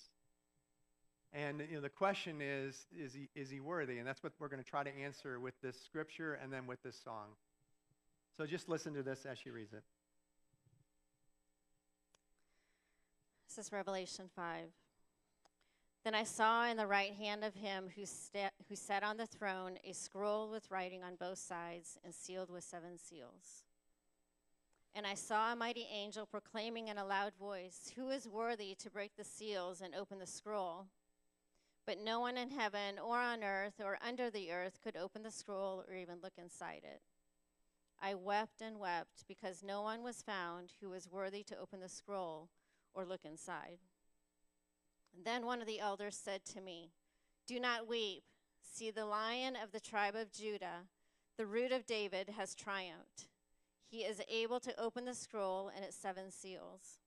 And 1.32 1.60
you 1.68 1.76
know, 1.76 1.80
the 1.80 1.88
question 1.88 2.40
is, 2.40 2.86
is 2.96 3.12
he, 3.12 3.28
is 3.34 3.50
he 3.50 3.60
worthy? 3.60 3.98
And 3.98 4.06
that's 4.06 4.22
what 4.22 4.32
we're 4.38 4.48
going 4.48 4.62
to 4.62 4.68
try 4.68 4.84
to 4.84 4.96
answer 4.96 5.40
with 5.40 5.54
this 5.62 5.76
scripture 5.84 6.34
and 6.34 6.52
then 6.52 6.66
with 6.66 6.82
this 6.82 6.98
song. 7.02 7.28
So 8.36 8.46
just 8.46 8.68
listen 8.68 8.94
to 8.94 9.02
this 9.02 9.26
as 9.26 9.38
she 9.38 9.50
reads 9.50 9.72
it. 9.72 9.82
This 13.56 13.68
is 13.68 13.72
Revelation 13.72 14.26
5. 14.36 14.66
Then 16.04 16.14
I 16.14 16.24
saw 16.24 16.66
in 16.66 16.76
the 16.76 16.86
right 16.86 17.14
hand 17.14 17.42
of 17.42 17.54
him 17.54 17.88
who, 17.96 18.04
sta- 18.04 18.50
who 18.68 18.76
sat 18.76 19.02
on 19.02 19.16
the 19.16 19.24
throne 19.24 19.78
a 19.82 19.94
scroll 19.94 20.50
with 20.50 20.70
writing 20.70 21.02
on 21.02 21.16
both 21.16 21.38
sides 21.38 21.98
and 22.04 22.14
sealed 22.14 22.50
with 22.50 22.64
seven 22.64 22.98
seals. 22.98 23.64
And 24.94 25.06
I 25.06 25.14
saw 25.14 25.52
a 25.52 25.56
mighty 25.56 25.86
angel 25.90 26.26
proclaiming 26.26 26.88
in 26.88 26.98
a 26.98 27.06
loud 27.06 27.32
voice, 27.40 27.92
Who 27.96 28.10
is 28.10 28.28
worthy 28.28 28.74
to 28.74 28.90
break 28.90 29.16
the 29.16 29.24
seals 29.24 29.80
and 29.80 29.94
open 29.94 30.18
the 30.18 30.26
scroll? 30.26 30.88
But 31.86 31.98
no 31.98 32.20
one 32.20 32.36
in 32.36 32.50
heaven 32.50 32.98
or 32.98 33.16
on 33.16 33.42
earth 33.42 33.80
or 33.82 33.96
under 34.06 34.28
the 34.28 34.52
earth 34.52 34.80
could 34.84 34.98
open 34.98 35.22
the 35.22 35.30
scroll 35.30 35.82
or 35.88 35.94
even 35.94 36.16
look 36.22 36.34
inside 36.36 36.82
it. 36.84 37.00
I 38.02 38.16
wept 38.16 38.60
and 38.60 38.78
wept 38.78 39.24
because 39.26 39.62
no 39.62 39.80
one 39.80 40.02
was 40.02 40.20
found 40.20 40.72
who 40.82 40.90
was 40.90 41.08
worthy 41.10 41.42
to 41.44 41.58
open 41.58 41.80
the 41.80 41.88
scroll 41.88 42.50
or 42.96 43.04
look 43.04 43.24
inside. 43.24 43.78
Then 45.24 45.46
one 45.46 45.60
of 45.60 45.66
the 45.66 45.78
elders 45.78 46.16
said 46.16 46.44
to 46.46 46.60
me, 46.60 46.90
Do 47.46 47.60
not 47.60 47.86
weep. 47.86 48.24
See, 48.60 48.90
the 48.90 49.06
lion 49.06 49.56
of 49.62 49.70
the 49.70 49.80
tribe 49.80 50.16
of 50.16 50.32
Judah, 50.32 50.88
the 51.36 51.46
root 51.46 51.70
of 51.70 51.86
David, 51.86 52.30
has 52.36 52.54
triumphed. 52.54 53.28
He 53.88 53.98
is 53.98 54.20
able 54.28 54.58
to 54.60 54.78
open 54.80 55.04
the 55.04 55.14
scroll 55.14 55.70
and 55.74 55.84
its 55.84 55.96
seven 55.96 56.30
seals. 56.30 56.98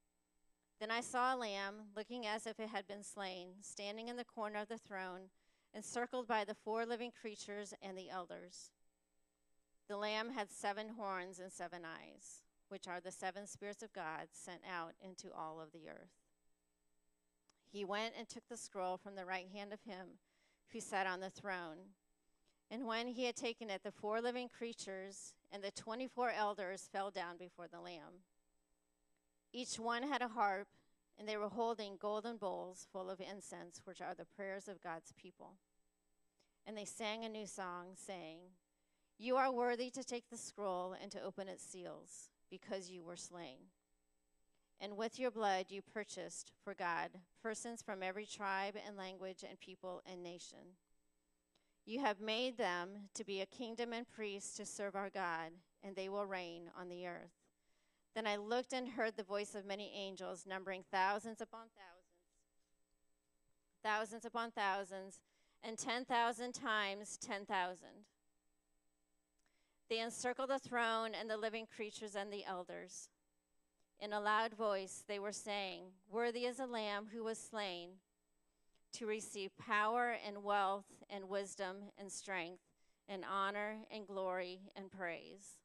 Then 0.79 0.91
I 0.91 1.01
saw 1.01 1.35
a 1.35 1.37
lamb, 1.37 1.73
looking 1.95 2.25
as 2.25 2.47
if 2.47 2.59
it 2.59 2.69
had 2.69 2.87
been 2.87 3.03
slain, 3.03 3.49
standing 3.61 4.07
in 4.07 4.15
the 4.15 4.23
corner 4.23 4.59
of 4.59 4.69
the 4.69 4.77
throne, 4.77 5.29
encircled 5.73 6.27
by 6.27 6.45
the 6.45 6.55
four 6.55 6.85
living 6.85 7.11
creatures 7.11 7.73
and 7.81 7.97
the 7.97 8.09
elders. 8.09 8.71
The 9.89 9.97
lamb 9.97 10.29
had 10.29 10.51
seven 10.51 10.89
horns 10.97 11.39
and 11.39 11.51
seven 11.51 11.81
eyes, 11.83 12.43
which 12.69 12.87
are 12.87 12.99
the 12.99 13.11
seven 13.11 13.45
spirits 13.45 13.83
of 13.83 13.93
God 13.93 14.27
sent 14.31 14.61
out 14.69 14.93
into 15.01 15.33
all 15.35 15.59
of 15.61 15.71
the 15.71 15.89
earth. 15.89 16.13
He 17.71 17.85
went 17.85 18.15
and 18.17 18.27
took 18.27 18.47
the 18.47 18.57
scroll 18.57 18.97
from 18.97 19.15
the 19.15 19.25
right 19.25 19.47
hand 19.53 19.73
of 19.73 19.83
him 19.83 20.17
who 20.71 20.79
sat 20.79 21.05
on 21.05 21.19
the 21.19 21.29
throne. 21.29 21.77
And 22.71 22.85
when 22.85 23.07
he 23.07 23.25
had 23.25 23.35
taken 23.35 23.69
it, 23.69 23.83
the 23.83 23.91
four 23.91 24.21
living 24.21 24.49
creatures 24.49 25.33
and 25.51 25.63
the 25.63 25.71
24 25.71 26.31
elders 26.31 26.89
fell 26.91 27.11
down 27.11 27.37
before 27.37 27.67
the 27.67 27.79
Lamb. 27.79 28.23
Each 29.51 29.79
one 29.79 30.03
had 30.03 30.21
a 30.21 30.27
harp, 30.27 30.67
and 31.17 31.27
they 31.27 31.37
were 31.37 31.49
holding 31.49 31.97
golden 31.99 32.37
bowls 32.37 32.87
full 32.91 33.09
of 33.09 33.19
incense, 33.19 33.81
which 33.83 34.01
are 34.01 34.13
the 34.13 34.25
prayers 34.25 34.67
of 34.67 34.81
God's 34.81 35.11
people. 35.17 35.53
And 36.67 36.77
they 36.77 36.85
sang 36.85 37.25
a 37.25 37.29
new 37.29 37.47
song, 37.47 37.87
saying, 37.95 38.39
You 39.17 39.37
are 39.37 39.51
worthy 39.51 39.89
to 39.91 40.03
take 40.03 40.29
the 40.29 40.37
scroll 40.37 40.95
and 41.01 41.11
to 41.11 41.21
open 41.21 41.47
its 41.47 41.63
seals, 41.63 42.29
because 42.49 42.89
you 42.89 43.03
were 43.03 43.17
slain 43.17 43.57
and 44.81 44.95
with 44.95 45.19
your 45.19 45.31
blood 45.31 45.65
you 45.69 45.81
purchased 45.81 46.51
for 46.63 46.73
God 46.73 47.09
persons 47.41 47.81
from 47.81 48.03
every 48.03 48.25
tribe 48.25 48.75
and 48.85 48.97
language 48.97 49.43
and 49.47 49.59
people 49.59 50.01
and 50.09 50.23
nation. 50.23 50.75
You 51.85 52.01
have 52.01 52.21
made 52.21 52.57
them 52.57 52.89
to 53.15 53.23
be 53.23 53.41
a 53.41 53.45
kingdom 53.45 53.93
and 53.93 54.07
priests 54.07 54.55
to 54.57 54.65
serve 54.65 54.95
our 54.95 55.09
God, 55.09 55.51
and 55.83 55.95
they 55.95 56.09
will 56.09 56.25
reign 56.25 56.69
on 56.79 56.89
the 56.89 57.07
earth. 57.07 57.31
Then 58.13 58.27
I 58.27 58.35
looked 58.35 58.73
and 58.73 58.87
heard 58.87 59.15
the 59.15 59.23
voice 59.23 59.55
of 59.55 59.65
many 59.65 59.91
angels, 59.95 60.45
numbering 60.47 60.83
thousands 60.91 61.41
upon 61.41 61.67
thousands, 61.75 62.09
thousands 63.83 64.25
upon 64.25 64.51
thousands, 64.51 65.19
and 65.63 65.77
10,000 65.77 66.53
times 66.53 67.17
10,000. 67.17 67.87
They 69.89 69.99
encircled 69.99 70.51
the 70.51 70.59
throne 70.59 71.11
and 71.19 71.29
the 71.29 71.37
living 71.37 71.65
creatures 71.65 72.15
and 72.15 72.31
the 72.31 72.45
elders. 72.45 73.09
In 73.99 74.13
a 74.13 74.19
loud 74.21 74.53
voice, 74.53 75.03
they 75.07 75.19
were 75.19 75.31
saying, 75.31 75.85
Worthy 76.09 76.45
is 76.45 76.57
the 76.57 76.67
Lamb 76.67 77.07
who 77.11 77.23
was 77.23 77.39
slain 77.39 77.89
to 78.93 79.07
receive 79.07 79.57
power 79.57 80.15
and 80.25 80.43
wealth 80.43 80.85
and 81.09 81.27
wisdom 81.27 81.77
and 81.97 82.11
strength 82.11 82.61
and 83.07 83.25
honor 83.29 83.77
and 83.91 84.05
glory 84.05 84.59
and 84.75 84.91
praise. 84.91 85.57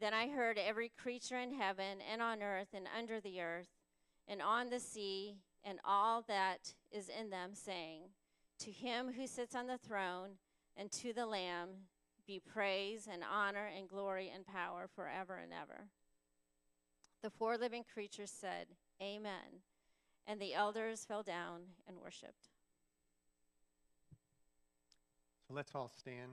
Then 0.00 0.14
I 0.14 0.28
heard 0.28 0.58
every 0.58 0.88
creature 0.88 1.38
in 1.38 1.52
heaven 1.52 1.98
and 2.10 2.22
on 2.22 2.42
earth 2.42 2.68
and 2.72 2.86
under 2.96 3.20
the 3.20 3.40
earth 3.40 3.68
and 4.26 4.40
on 4.40 4.70
the 4.70 4.80
sea 4.80 5.36
and 5.64 5.78
all 5.84 6.22
that 6.28 6.74
is 6.90 7.08
in 7.08 7.30
them 7.30 7.50
saying, 7.52 8.02
To 8.60 8.70
him 8.70 9.12
who 9.12 9.26
sits 9.26 9.54
on 9.54 9.66
the 9.66 9.78
throne 9.78 10.38
and 10.76 10.90
to 10.92 11.12
the 11.12 11.26
Lamb 11.26 11.68
be 12.28 12.38
praise 12.38 13.08
and 13.10 13.22
honor 13.24 13.70
and 13.74 13.88
glory 13.88 14.30
and 14.32 14.46
power 14.46 14.86
forever 14.94 15.40
and 15.42 15.50
ever. 15.50 15.86
The 17.22 17.30
four 17.30 17.56
living 17.56 17.84
creatures 17.92 18.30
said, 18.30 18.66
Amen. 19.02 19.62
And 20.26 20.38
the 20.38 20.52
elders 20.52 21.06
fell 21.06 21.22
down 21.22 21.62
and 21.88 21.96
worshiped. 21.96 22.50
So 25.48 25.54
let's 25.54 25.74
all 25.74 25.88
stand. 25.88 26.32